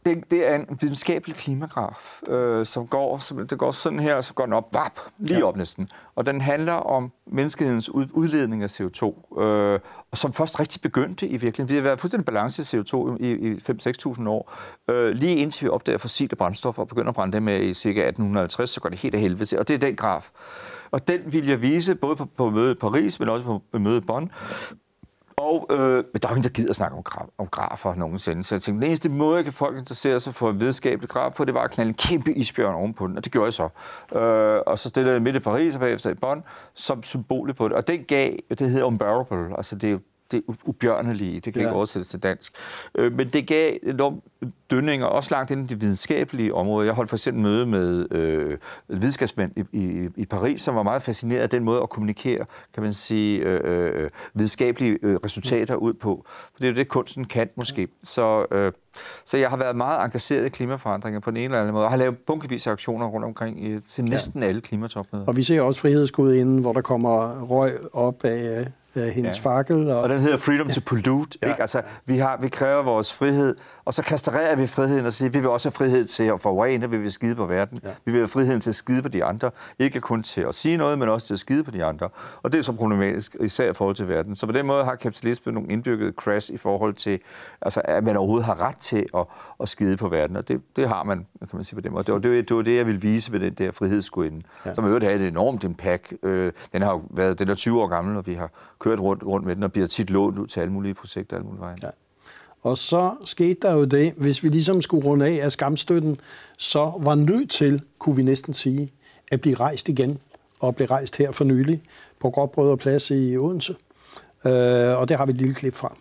det, 0.06 0.32
det 0.32 0.48
er 0.48 0.56
en 0.56 0.78
videnskabelig 0.82 1.36
klimagraf, 1.36 2.22
øh, 2.28 2.66
som 2.66 2.88
går, 2.88 3.18
som, 3.18 3.48
det 3.48 3.58
går 3.58 3.72
sådan 3.72 4.00
her, 4.00 4.22
så 4.22 4.34
går 4.34 4.46
den 4.46 4.54
op, 4.54 4.74
vap, 4.74 5.00
lige 5.18 5.39
ja. 5.39 5.46
op 5.46 5.58
næsten. 5.58 5.89
Og 6.16 6.26
den 6.26 6.42
handler 6.42 6.74
om 6.74 7.12
menneskehedens 7.28 7.89
ud, 7.89 8.08
udledning 8.13 8.63
af 8.63 8.80
CO2, 8.80 9.04
øh, 9.42 9.80
og 10.12 10.18
som 10.18 10.34
først 10.34 10.60
rigtig 10.60 10.82
begyndte 10.82 11.28
i 11.28 11.38
virkeligheden. 11.38 11.70
Vi 11.70 11.76
har 11.76 11.82
været 11.82 12.00
fuldstændig 12.00 12.26
balance 12.26 12.78
i 12.78 12.80
CO2 12.80 13.18
i, 13.20 13.32
i 13.32 13.54
5-6.000 13.54 14.30
år. 14.30 14.54
Øh, 14.89 15.12
lige 15.12 15.36
indtil 15.36 15.66
vi 15.66 15.70
opdager 15.70 15.98
fossile 15.98 16.36
brændstoffer 16.36 16.82
og 16.82 16.88
begynder 16.88 17.10
at 17.10 17.16
brænde 17.16 17.38
dem 17.38 17.48
af 17.48 17.60
i 17.60 17.74
ca. 17.74 17.89
1850, 17.89 18.70
så 18.70 18.82
går 18.82 18.89
det 18.89 19.00
helt 19.00 19.16
af 19.16 19.22
helvede 19.22 19.46
til. 19.46 19.60
Og 19.60 19.68
det 19.68 19.74
er 19.74 19.78
den 19.78 19.96
graf. 19.96 20.30
Og 20.92 21.08
den 21.08 21.34
vil 21.34 21.48
jeg 21.48 21.62
vise 21.62 21.96
både 21.96 22.16
på, 22.16 22.26
på 22.26 22.50
mødet 22.50 22.76
i 22.76 22.78
Paris, 22.80 23.20
men 23.20 23.30
også 23.30 23.46
på, 23.46 23.62
på 23.72 23.80
mødet 23.80 24.02
i 24.02 24.06
Bonn, 24.06 24.32
og 25.43 25.67
øh, 25.71 25.95
men 25.95 26.21
der 26.21 26.27
er 26.27 26.29
jo 26.29 26.36
ingen, 26.36 26.43
der 26.43 26.49
gider 26.49 26.73
snakke 26.73 26.97
om, 26.97 27.03
graf, 27.03 27.25
om 27.38 27.47
grafer 27.47 27.95
nogensinde. 27.95 28.43
Så 28.43 28.56
jeg 28.56 28.62
tænkte, 28.62 28.82
den 28.82 28.88
eneste 28.89 29.10
måde, 29.10 29.36
jeg 29.36 29.43
kan 29.43 29.53
folk 29.53 29.77
interessere 29.77 30.19
sig 30.19 30.34
for 30.36 30.49
en 30.49 30.60
videnskabelig 30.60 31.10
graf 31.10 31.34
på, 31.34 31.45
det 31.45 31.53
var 31.53 31.63
at 31.63 31.71
knalde 31.71 31.89
en 31.89 31.95
kæmpe 31.95 32.34
isbjørn 32.34 32.75
ovenpå 32.75 33.08
den, 33.08 33.17
og 33.17 33.23
det 33.23 33.32
gjorde 33.32 33.45
jeg 33.45 33.53
så. 33.53 33.69
Øh, 34.19 34.62
og 34.67 34.79
så 34.79 34.89
stillede 34.89 35.13
jeg 35.13 35.21
midt 35.21 35.36
i 35.36 35.39
Paris 35.39 35.75
og 35.75 35.79
bagefter 35.79 36.10
i 36.10 36.13
Bonn 36.13 36.43
som 36.73 37.03
symbol 37.03 37.53
på 37.53 37.67
det. 37.67 37.77
Og 37.77 37.88
den 37.88 38.03
gav, 38.03 38.34
det 38.49 38.69
hedder 38.69 38.86
unbearable, 38.86 39.58
altså 39.58 39.75
det 39.75 39.91
er 39.91 39.97
det 40.38 40.43
ubjørnelige. 40.65 41.39
Det 41.39 41.54
kan 41.54 41.62
ja. 41.62 41.67
ikke 41.67 41.76
oversættes 41.76 42.10
til 42.10 42.24
dansk. 42.24 42.54
Øh, 42.96 43.13
men 43.13 43.30
det 43.30 43.48
gav 43.48 43.78
enormt 43.84 44.24
dønninger, 44.72 45.06
også 45.06 45.36
langt 45.36 45.52
inden 45.52 45.65
de 45.65 45.80
videnskabelige 45.80 46.54
områder. 46.54 46.86
Jeg 46.86 46.93
holdt 46.93 47.10
for 47.10 47.17
eksempel 47.17 47.43
møde 47.43 47.65
med 47.65 48.12
øh, 48.12 48.58
videnskabsmænd 48.88 49.52
i, 49.56 49.63
i, 49.72 50.10
i 50.15 50.26
Paris, 50.26 50.62
som 50.62 50.76
var 50.76 50.84
meget 50.84 51.02
fascineret 51.02 51.41
af 51.41 51.50
den 51.50 51.63
måde 51.63 51.82
at 51.82 51.89
kommunikere, 51.89 52.46
kan 52.74 52.84
man 52.84 52.93
sige, 52.93 53.39
øh, 53.39 54.04
øh, 54.04 54.10
videnskabelige 54.34 54.98
øh, 55.04 55.15
resultater 55.26 55.76
ud 55.76 55.93
på. 55.93 56.26
For 56.26 56.60
det 56.60 56.65
er 56.65 56.69
jo 56.69 56.76
det, 56.76 56.88
kunsten 56.88 57.26
kan 57.26 57.50
måske. 57.56 57.88
Så, 58.04 58.46
øh, 58.52 58.72
så 59.26 59.38
jeg 59.38 59.50
har 59.50 59.58
været 59.58 59.76
meget 59.76 60.06
engageret 60.06 60.46
i 60.46 60.50
klimaforandringer 60.50 61.19
på 61.19 61.32
den 61.32 61.38
ene 61.38 61.46
eller 61.46 61.60
anden 61.60 61.74
måde, 61.74 61.86
og 61.86 61.91
har 61.91 61.98
lavet 61.98 62.17
bunkevis 62.17 62.67
af 62.67 62.72
aktioner 62.72 63.06
rundt 63.06 63.26
omkring 63.26 63.65
i, 63.65 63.80
til 63.80 64.04
næsten 64.04 64.41
ja. 64.41 64.48
alle 64.48 64.62
klimatopmøder. 64.62 65.26
Og 65.26 65.36
vi 65.36 65.43
ser 65.43 65.62
også 65.62 65.80
frihedsgud 65.80 66.34
inden, 66.34 66.58
hvor 66.58 66.74
der 66.74 66.82
kommer 66.82 67.41
røg 67.41 67.74
op 67.93 68.26
af 68.26 68.67
øh, 68.95 69.03
hendes 69.03 69.38
ja. 69.38 69.49
fakkel. 69.49 69.89
Og... 69.89 70.01
og 70.01 70.10
den 70.10 70.19
hedder 70.19 70.38
Freedom 70.38 70.69
to 70.69 70.82
Pollute. 70.86 71.38
ja. 71.41 71.47
ikke? 71.47 71.62
Altså, 71.62 71.82
vi, 72.06 72.17
har, 72.17 72.38
vi 72.41 72.47
kræver 72.47 72.84
vores 72.84 73.13
frihed, 73.13 73.56
og 73.86 73.93
så 73.93 74.04
kastrerer 74.04 74.56
vi 74.56 74.67
friheden 74.67 75.06
og 75.06 75.13
siger, 75.13 75.30
vi 75.30 75.39
vil 75.39 75.50
også 75.50 75.69
have 75.69 75.74
frihed 75.74 76.06
til 76.06 76.24
at 76.24 76.39
forurene, 76.39 76.89
vi 76.89 76.98
vil 76.98 77.12
skide 77.12 77.36
på 77.36 77.46
verden. 77.46 77.80
Ja. 77.84 77.89
Vi 78.06 78.12
vil 78.12 78.22
have 78.22 78.28
friheden 78.28 78.62
til 78.62 78.69
at 78.69 78.76
skide 78.76 79.02
på 79.02 79.08
de 79.08 79.24
andre. 79.24 79.52
Ikke 79.80 80.02
kun 80.02 80.24
til 80.24 80.41
at 80.41 80.56
sige 80.56 80.78
noget, 80.78 81.00
men 81.00 81.10
også 81.10 81.28
til 81.28 81.34
at 81.34 81.39
skide 81.39 81.63
på 81.63 81.72
de 81.72 81.84
andre. 81.84 82.10
Og 82.43 82.52
det 82.52 82.58
er 82.58 82.62
så 82.62 82.72
problematisk, 82.72 83.36
især 83.39 83.69
i 83.69 83.74
forhold 83.74 83.96
til 83.96 84.08
verden. 84.08 84.36
Så 84.36 84.46
på 84.46 84.52
den 84.52 84.65
måde 84.65 84.84
har 84.84 84.96
kapitalismen 84.96 85.56
nogle 85.56 85.69
indbygget 85.69 86.15
crash 86.15 86.54
i 86.54 86.58
forhold 86.58 86.93
til, 86.93 87.19
altså, 87.62 87.82
at 87.86 88.04
man 88.04 88.17
overhovedet 88.17 88.46
har 88.46 88.62
ret 88.62 88.78
til 88.78 89.06
at, 89.17 89.26
at 89.60 89.69
skide 89.69 89.98
på 89.98 90.08
verden. 90.08 90.36
Og 90.36 90.48
det, 90.48 90.62
det 90.76 90.88
har 90.88 91.04
man, 91.04 91.28
kan 91.39 91.50
man 91.54 91.63
sige 91.63 91.76
på 91.76 91.82
den 91.82 91.91
måde. 91.91 92.04
Det 92.04 92.13
var 92.13 92.19
det, 92.19 92.50
det, 92.50 92.58
var 92.58 92.63
det 92.63 92.78
jeg 92.78 92.86
ville 92.86 93.02
vise 93.02 93.32
med 93.32 93.39
den 93.39 93.54
der 93.54 93.72
frihedsgudinde, 93.72 94.41
ja. 94.65 94.76
som 94.76 94.86
i 94.86 94.88
øvrigt 94.88 95.06
havde 95.06 95.19
et 95.19 95.28
enormt 95.28 95.63
impact. 95.63 96.13
Øh, 96.24 96.52
den 96.74 96.82
har 96.82 97.02
været 97.10 97.39
den 97.39 97.50
er 97.50 97.56
20 97.56 97.82
år 97.82 97.88
gammel, 97.88 98.17
og 98.17 98.28
vi 98.28 98.34
har 98.34 98.50
kørt 98.80 99.00
rundt, 99.00 99.24
rundt 99.24 99.46
med 99.46 99.56
den 99.56 99.63
og 99.63 99.72
bliver 99.72 99.88
tit 99.88 100.10
lånt 100.10 100.39
ud 100.39 100.48
til 100.48 100.60
alle 100.60 100.74
mulige 100.74 100.93
projekter 100.93 101.38
alle 101.38 101.46
mulige 101.46 101.62
veje. 101.62 101.76
Ja. 101.84 101.89
Og 102.63 102.78
så 102.78 103.12
skete 103.26 103.60
der 103.62 103.73
jo 103.73 103.86
det, 103.86 104.13
hvis 104.17 104.43
vi 104.43 104.49
ligesom 104.49 104.82
skulle 104.82 105.08
runde 105.08 105.26
af 105.26 105.45
af 105.45 105.52
skamstøtten, 105.52 106.19
så 106.58 106.93
var 106.99 107.15
nødt 107.15 107.49
til, 107.49 107.82
kunne 107.99 108.15
vi 108.15 108.23
næsten 108.23 108.54
sige, 108.54 108.91
at 109.32 109.41
blive 109.41 109.56
rejst 109.56 109.89
igen, 109.89 110.19
og 110.60 110.76
blive 110.76 110.88
rejst 110.88 111.15
her 111.15 111.32
for 111.32 111.43
nylig 111.43 111.84
på 112.19 112.30
Gråbrød 112.30 112.69
og 112.71 112.80
Plads 112.80 113.12
i 113.12 113.38
Odense. 113.38 113.76
Øh, 114.45 114.97
og 114.97 115.10
det 115.10 115.17
har 115.17 115.26
vi 115.26 115.32
et 115.32 115.38
lille 115.38 115.54
klip 115.56 115.76
fra. 115.76 115.97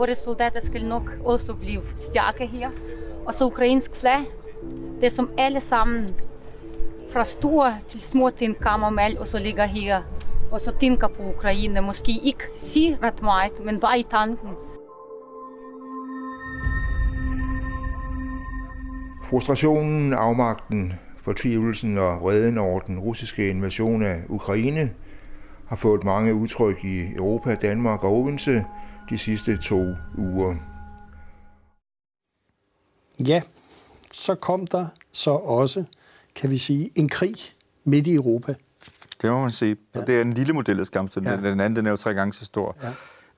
Vores 0.00 0.18
soldater 0.18 0.60
skal 0.60 0.84
nok 0.84 1.10
også 1.24 1.54
blive 1.54 1.82
stærke 2.00 2.46
her. 2.46 2.70
Og 3.26 3.34
så 3.34 3.44
ukrainsk 3.44 3.96
flag. 4.00 4.24
Det 5.00 5.12
som 5.12 5.30
alle 5.38 5.60
sammen 5.60 6.08
fra 7.12 7.24
store 7.24 7.74
til 7.88 8.00
små 8.00 8.30
ting 8.30 8.56
kommer 8.60 8.90
med, 8.90 9.18
og 9.20 9.28
så 9.28 9.38
ligger 9.38 9.66
her. 9.66 10.02
Og 10.52 10.60
så 10.60 10.72
tænker 10.80 11.08
på 11.08 11.22
Ukraine. 11.22 11.80
Måske 11.80 12.12
ikke 12.22 12.44
sige 12.56 12.98
ret 13.02 13.22
meget, 13.22 13.64
men 13.64 13.80
bare 13.80 13.98
i 14.00 14.06
tanken. 14.10 14.48
Frustrationen, 19.24 20.14
afmagten, 20.14 20.92
fortvivlelsen 21.22 21.98
og 21.98 22.20
vreden 22.20 22.58
over 22.58 22.80
den 22.80 22.98
russiske 22.98 23.48
invasion 23.48 24.02
af 24.02 24.20
Ukraine 24.28 24.90
har 25.66 25.76
fået 25.76 26.04
mange 26.04 26.34
udtryk 26.34 26.84
i 26.84 27.14
Europa, 27.16 27.54
Danmark 27.54 28.04
og 28.04 28.12
Odense– 28.12 28.64
de 29.10 29.18
sidste 29.18 29.56
to 29.56 29.86
uger. 30.18 30.56
Ja, 33.18 33.42
så 34.12 34.34
kom 34.34 34.66
der 34.66 34.86
så 35.12 35.30
også, 35.30 35.84
kan 36.34 36.50
vi 36.50 36.58
sige, 36.58 36.90
en 36.94 37.08
krig 37.08 37.34
midt 37.84 38.06
i 38.06 38.14
Europa. 38.14 38.54
Det 39.22 39.30
må 39.30 39.40
man 39.40 39.50
sige. 39.50 39.76
Ja. 39.94 40.00
Det 40.00 40.16
er 40.16 40.22
en 40.22 40.32
lille 40.32 40.52
model 40.52 40.80
af 40.80 40.86
skamstøtten. 40.86 41.32
Ja. 41.32 41.50
Den 41.50 41.60
anden 41.60 41.76
den 41.76 41.86
er 41.86 41.90
jo 41.90 41.96
tre 41.96 42.14
gange 42.14 42.32
så 42.32 42.44
stor. 42.44 42.76
Ja. 42.82 42.92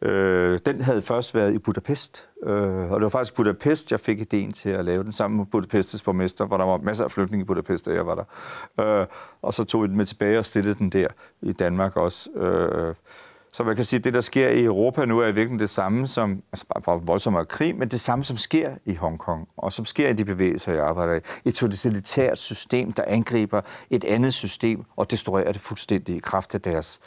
Øh, 0.08 0.60
den 0.66 0.80
havde 0.80 1.02
først 1.02 1.34
været 1.34 1.54
i 1.54 1.58
Budapest, 1.58 2.28
øh, 2.42 2.90
og 2.90 3.00
det 3.00 3.02
var 3.02 3.08
faktisk 3.08 3.34
Budapest, 3.34 3.90
jeg 3.90 4.00
fik 4.00 4.20
ideen 4.20 4.52
til 4.52 4.70
at 4.70 4.84
lave 4.84 5.04
den 5.04 5.12
sammen 5.12 5.38
med 5.38 5.46
Budapestes 5.46 6.02
borgmester, 6.02 6.44
hvor 6.46 6.56
der 6.56 6.64
var 6.64 6.76
masser 6.76 7.04
af 7.04 7.10
flygtninge 7.10 7.42
i 7.42 7.46
Budapest, 7.46 7.86
da 7.86 7.90
jeg 7.90 8.06
var 8.06 8.14
der. 8.14 9.00
Øh, 9.00 9.06
og 9.42 9.54
så 9.54 9.64
tog 9.64 9.82
vi 9.82 9.88
den 9.88 9.96
med 9.96 10.06
tilbage 10.06 10.38
og 10.38 10.44
stillede 10.44 10.74
den 10.74 10.90
der 10.90 11.06
i 11.42 11.52
Danmark 11.52 11.96
også. 11.96 12.30
Øh, 12.30 12.94
så 13.52 13.64
man 13.64 13.76
kan 13.76 13.84
sige, 13.84 13.98
at 13.98 14.04
det, 14.04 14.14
der 14.14 14.20
sker 14.20 14.48
i 14.48 14.64
Europa 14.64 15.04
nu, 15.04 15.18
er 15.18 15.24
i 15.24 15.26
virkeligheden 15.26 15.58
det 15.58 15.70
samme 15.70 16.06
som, 16.06 16.42
altså 16.52 16.66
bare 16.84 17.02
voldsommere 17.02 17.46
krig, 17.46 17.76
men 17.76 17.88
det 17.88 18.00
samme, 18.00 18.24
som 18.24 18.36
sker 18.36 18.70
i 18.84 18.94
Hongkong, 18.94 19.48
og 19.56 19.72
som 19.72 19.84
sker 19.84 20.08
i 20.08 20.12
de 20.12 20.24
bevægelser, 20.24 20.72
jeg 20.72 20.84
arbejder 20.84 21.14
i. 21.14 21.20
Et 21.44 21.54
totalitært 21.54 22.38
system, 22.38 22.92
der 22.92 23.04
angriber 23.06 23.60
et 23.90 24.04
andet 24.04 24.34
system 24.34 24.84
og 24.96 25.10
destruerer 25.10 25.52
det 25.52 25.60
fuldstændig 25.60 26.16
i 26.16 26.18
kraft 26.18 26.54
af 26.54 26.60
deres 26.60 27.00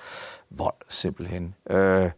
vold, 0.49 0.73
simpelthen. 0.89 1.55
Øh, 1.69 2.11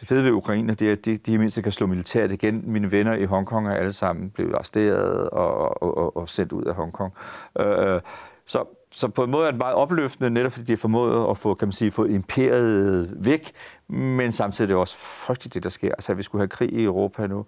det 0.00 0.08
fede 0.08 0.24
ved 0.24 0.30
Ukraine, 0.30 0.74
det 0.74 0.88
er, 0.88 0.92
at 0.92 1.04
de, 1.04 1.16
de 1.16 1.38
mindst 1.38 1.62
kan 1.62 1.72
slå 1.72 1.86
militært 1.86 2.32
igen. 2.32 2.62
Mine 2.66 2.90
venner 2.92 3.14
i 3.14 3.24
Hongkong 3.24 3.68
er 3.68 3.74
alle 3.74 3.92
sammen 3.92 4.30
blevet 4.30 4.54
arresteret 4.54 5.30
og, 5.30 5.82
og, 5.82 5.98
og, 5.98 6.16
og 6.16 6.28
sendt 6.28 6.52
ud 6.52 6.64
af 6.64 6.74
Hongkong. 6.74 7.12
Øh, 7.60 8.00
så 8.46 8.64
så 8.92 9.08
på 9.08 9.24
en 9.24 9.30
måde 9.30 9.46
er 9.46 9.50
det 9.50 9.58
meget 9.58 9.74
opløftende, 9.74 10.30
netop 10.30 10.52
fordi 10.52 10.66
de 10.66 10.72
har 10.72 10.76
formået 10.76 11.30
at 11.30 11.38
få, 11.38 11.54
kan 11.54 11.68
man 11.68 11.72
sige, 11.72 11.90
få 11.90 12.04
imperiet 12.04 13.14
væk, 13.16 13.52
men 13.88 14.32
samtidig 14.32 14.66
er 14.66 14.74
det 14.74 14.80
også 14.80 14.96
frygteligt, 14.98 15.54
det 15.54 15.62
der 15.62 15.68
sker. 15.68 15.92
Altså, 15.92 16.12
at 16.12 16.18
vi 16.18 16.22
skulle 16.22 16.40
have 16.40 16.48
krig 16.48 16.72
i 16.72 16.84
Europa 16.84 17.26
nu. 17.26 17.46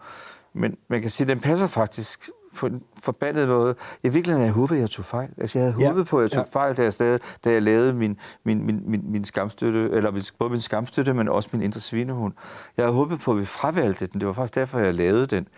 Men 0.55 0.77
man 0.89 1.01
kan 1.01 1.11
sige, 1.11 1.25
at 1.25 1.29
den 1.29 1.41
passer 1.41 1.67
faktisk 1.67 2.31
på 2.57 2.67
en 2.67 2.83
forbandet 3.03 3.49
måde. 3.49 3.75
I 4.03 4.09
virkeligheden 4.09 4.33
havde 4.33 4.47
jeg 4.47 4.53
håbet, 4.55 4.75
at 4.75 4.81
jeg 4.81 4.91
tog 4.91 5.05
fejl. 5.05 5.29
Altså, 5.39 5.59
jeg 5.59 5.67
havde 5.67 5.85
ja. 5.85 5.89
håbet 5.89 6.07
på, 6.07 6.19
at 6.19 6.23
jeg 6.23 6.31
tog 6.31 6.47
ja. 6.55 6.61
fejl, 6.61 6.77
da 6.77 6.83
jeg, 6.83 6.93
stadig, 6.93 7.21
da 7.45 7.53
jeg 7.53 7.63
lavede 7.63 7.93
min, 7.93 8.19
min, 8.45 8.67
min, 8.67 8.83
min, 8.87 9.01
min 9.05 9.25
skamstøtte, 9.25 9.91
eller 9.93 10.33
både 10.39 10.51
min 10.51 10.61
skamstøtte, 10.61 11.15
men 11.15 11.29
også 11.29 11.49
min 11.53 11.63
indre 11.63 11.81
svinehund. 11.81 12.33
Jeg 12.77 12.85
havde 12.85 12.95
håbet 12.95 13.21
på, 13.21 13.33
at 13.33 13.39
vi 13.39 13.45
fravalgte 13.45 14.07
den. 14.07 14.21
Det 14.21 14.27
var 14.27 14.33
faktisk 14.35 14.55
derfor, 14.55 14.79
jeg 14.79 14.95
lavede 14.95 15.27
den. 15.27 15.49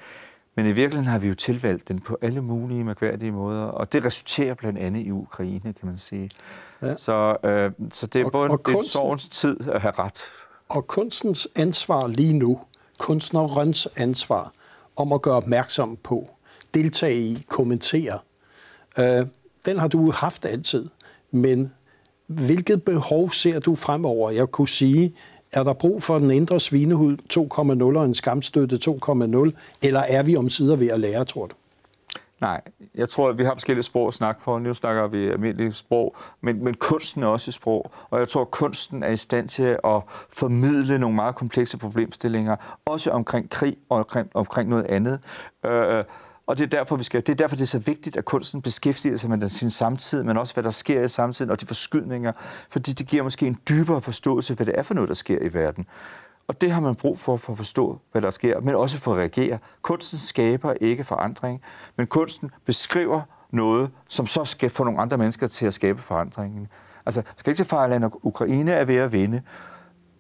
Men 0.55 0.67
i 0.67 0.73
virkeligheden 0.73 1.11
har 1.11 1.19
vi 1.19 1.29
jo 1.29 1.35
tilvalgt 1.35 1.89
den 1.89 1.99
på 1.99 2.19
alle 2.23 2.41
mulige 2.41 2.85
mærkværdige 2.85 3.33
måder, 3.33 3.63
og 3.63 3.93
det 3.93 4.05
resulterer 4.05 4.55
blandt 4.55 4.79
andet 4.79 5.01
i 5.01 5.11
Ukraine, 5.11 5.61
kan 5.61 5.75
man 5.83 5.97
sige. 5.97 6.31
Ja. 6.83 6.95
Så, 6.95 7.37
øh, 7.45 7.73
så 7.93 8.07
det 8.07 8.21
er 8.21 8.25
og, 8.25 8.33
både 8.33 8.51
og 8.51 8.63
kunsten, 8.63 8.91
sorgens 8.91 9.29
tid 9.29 9.57
at 9.69 9.81
have 9.81 9.95
ret. 9.99 10.23
Og 10.69 10.87
kunstens 10.87 11.49
ansvar 11.57 12.07
lige 12.07 12.33
nu, 12.33 12.61
kunstnerens 12.99 13.89
ansvar 13.97 14.53
om 14.97 15.13
at 15.13 15.23
gøre 15.23 15.35
opmærksom 15.35 15.97
på, 16.03 16.31
deltage 16.75 17.21
i, 17.21 17.45
kommentere, 17.49 18.19
øh, 18.99 19.27
den 19.67 19.79
har 19.79 19.89
du 19.89 20.11
haft 20.11 20.45
altid. 20.45 20.89
Men 21.31 21.73
hvilket 22.27 22.83
behov 22.83 23.31
ser 23.31 23.61
du 23.61 23.75
fremover? 23.75 24.31
Jeg 24.31 24.49
kunne 24.49 24.69
sige, 24.69 25.15
er 25.55 25.63
der 25.63 25.73
brug 25.73 26.03
for 26.03 26.19
den 26.19 26.31
indre 26.31 26.61
svinehud 26.61 27.17
2,0 27.33 27.99
og 27.99 28.05
en 28.05 28.15
skamstøtte 28.15 28.79
2,0, 28.89 29.51
eller 29.83 30.01
er 30.01 30.23
vi 30.23 30.37
om 30.37 30.51
sider 30.51 30.77
ved 30.77 30.89
at 30.89 31.01
lære, 31.01 31.25
tror 31.25 31.47
du? 31.47 31.55
Nej, 32.41 32.61
jeg 32.95 33.09
tror, 33.09 33.29
at 33.29 33.39
vi 33.39 33.45
har 33.45 33.55
forskellige 33.55 33.83
sprog 33.83 34.07
at 34.07 34.15
snakke 34.15 34.43
på. 34.43 34.59
Nu 34.59 34.75
snakker 34.75 35.07
vi 35.07 35.29
almindelige 35.29 35.73
sprog, 35.73 36.17
men, 36.41 36.65
men 36.65 36.75
kunsten 36.75 37.23
er 37.23 37.27
også 37.27 37.51
et 37.51 37.55
sprog. 37.55 37.91
Og 38.11 38.19
jeg 38.19 38.29
tror, 38.29 38.41
at 38.41 38.51
kunsten 38.51 39.03
er 39.03 39.09
i 39.09 39.17
stand 39.17 39.49
til 39.49 39.79
at 39.85 40.03
formidle 40.31 40.99
nogle 40.99 41.17
meget 41.17 41.35
komplekse 41.35 41.79
problemstillinger, 41.79 42.57
også 42.85 43.11
omkring 43.11 43.51
krig 43.51 43.77
og 43.89 43.99
omkring, 43.99 44.31
omkring 44.35 44.69
noget 44.69 44.85
andet. 44.85 45.21
Øh, 45.67 46.05
og 46.47 46.59
det 46.59 46.65
er 46.65 46.69
derfor, 46.69 46.97
vi 46.97 47.03
skal, 47.03 47.21
det 47.21 47.29
er 47.29 47.35
derfor, 47.35 47.57
det 47.57 47.63
er 47.63 47.67
så 47.67 47.79
vigtigt, 47.79 48.17
at 48.17 48.25
kunsten 48.25 48.63
beskæftiger 48.63 49.17
sig 49.17 49.31
med 49.31 49.49
sin 49.49 49.71
samtid, 49.71 50.23
men 50.23 50.37
også 50.37 50.55
hvad 50.55 50.65
der 50.65 50.71
sker 50.71 51.05
i 51.05 51.09
samtiden 51.09 51.51
og 51.51 51.61
de 51.61 51.67
forskydninger, 51.67 52.33
fordi 52.71 52.93
det 52.93 53.07
giver 53.07 53.23
måske 53.23 53.47
en 53.47 53.59
dybere 53.69 54.01
forståelse, 54.01 54.55
hvad 54.55 54.67
det 54.67 54.79
er 54.79 54.83
for 54.83 54.95
noget, 54.95 55.09
der 55.09 55.15
sker 55.15 55.39
i 55.43 55.55
verden. 55.55 55.87
Og 56.49 56.61
det 56.61 56.71
har 56.71 56.81
man 56.81 56.95
brug 56.95 57.19
for, 57.19 57.37
for 57.37 57.53
at 57.53 57.57
forstå, 57.57 57.99
hvad 58.13 58.23
der 58.23 58.31
sker, 58.31 58.61
men 58.61 58.75
også 58.75 58.99
for 58.99 59.13
at 59.13 59.19
reagere. 59.19 59.59
Kunsten 59.83 60.19
skaber 60.19 60.73
ikke 60.81 61.05
forandring, 61.05 61.63
men 61.97 62.07
kunsten 62.07 62.51
beskriver 62.65 63.23
noget, 63.51 63.91
som 64.09 64.27
så 64.27 64.45
skal 64.45 64.71
få 64.71 64.85
nogle 64.85 65.01
andre 65.01 65.19
mennesker 65.19 65.47
til 65.47 65.67
at 65.67 65.75
skabe 65.75 66.03
forandringen. 66.03 66.69
Altså, 67.07 67.23
skal 67.37 67.51
ikke 67.51 67.59
til 67.59 67.67
fejl, 67.67 67.93
at 67.93 68.11
Ukraine 68.23 68.71
er 68.71 68.85
ved 68.85 68.97
at 68.97 69.13
vinde, 69.13 69.43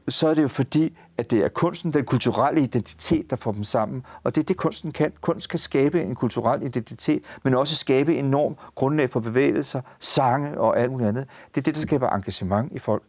så 0.08 0.28
er 0.28 0.34
det 0.34 0.42
jo 0.42 0.48
fordi, 0.48 0.96
at 1.18 1.30
det 1.30 1.38
er 1.38 1.48
kunsten, 1.48 1.94
den 1.94 2.04
kulturelle 2.04 2.60
identitet, 2.60 3.30
der 3.30 3.36
får 3.36 3.52
dem 3.52 3.64
sammen. 3.64 4.06
Og 4.22 4.34
det 4.34 4.40
er 4.40 4.44
det, 4.44 4.56
kunsten 4.56 4.92
kan. 4.92 5.12
Kunst 5.20 5.48
kan 5.48 5.58
skabe 5.58 6.02
en 6.02 6.14
kulturel 6.14 6.62
identitet, 6.62 7.22
men 7.42 7.54
også 7.54 7.76
skabe 7.76 8.16
en 8.16 8.24
enorm 8.24 8.56
grundlag 8.74 9.10
for 9.10 9.20
bevægelser, 9.20 9.80
sange 9.98 10.60
og 10.60 10.78
alt 10.78 10.90
muligt 10.90 11.08
andet. 11.08 11.26
Det 11.54 11.60
er 11.60 11.62
det, 11.62 11.74
der 11.74 11.80
skaber 11.80 12.08
engagement 12.08 12.72
i 12.72 12.78
folk. 12.78 13.02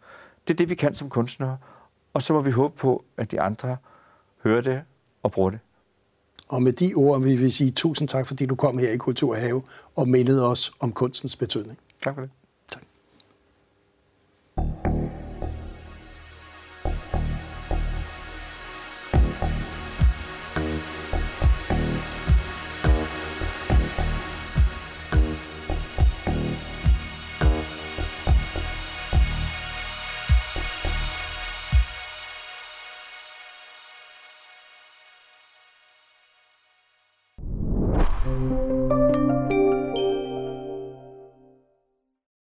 Det 0.48 0.54
er 0.54 0.58
det, 0.58 0.70
vi 0.70 0.76
kan 0.76 0.96
som 0.96 1.10
kunstnere. 1.10 1.58
Og 2.14 2.24
så 2.24 2.34
må 2.34 2.42
vi 2.42 2.52
håbe 2.52 2.78
på, 2.78 3.04
at 3.18 3.32
de 3.32 3.42
andre 3.42 3.78
hører 4.44 4.62
det 4.62 4.82
og 5.24 5.32
bruger 5.32 5.50
det. 5.50 5.60
Og 6.48 6.62
med 6.62 6.74
de 6.74 6.94
ord 6.94 7.22
vil 7.22 7.40
vi 7.40 7.50
sige 7.50 7.72
tusind 7.72 8.08
tak, 8.08 8.28
fordi 8.28 8.46
du 8.46 8.56
kom 8.56 8.78
her 8.78 8.92
i 8.92 8.98
Kulturhave 8.98 9.62
og 9.96 10.08
mindede 10.08 10.50
os 10.50 10.72
om 10.80 10.92
kunstens 10.92 11.36
betydning. 11.36 11.78
Tak 12.04 12.14
for 12.14 12.22
det. 12.22 12.30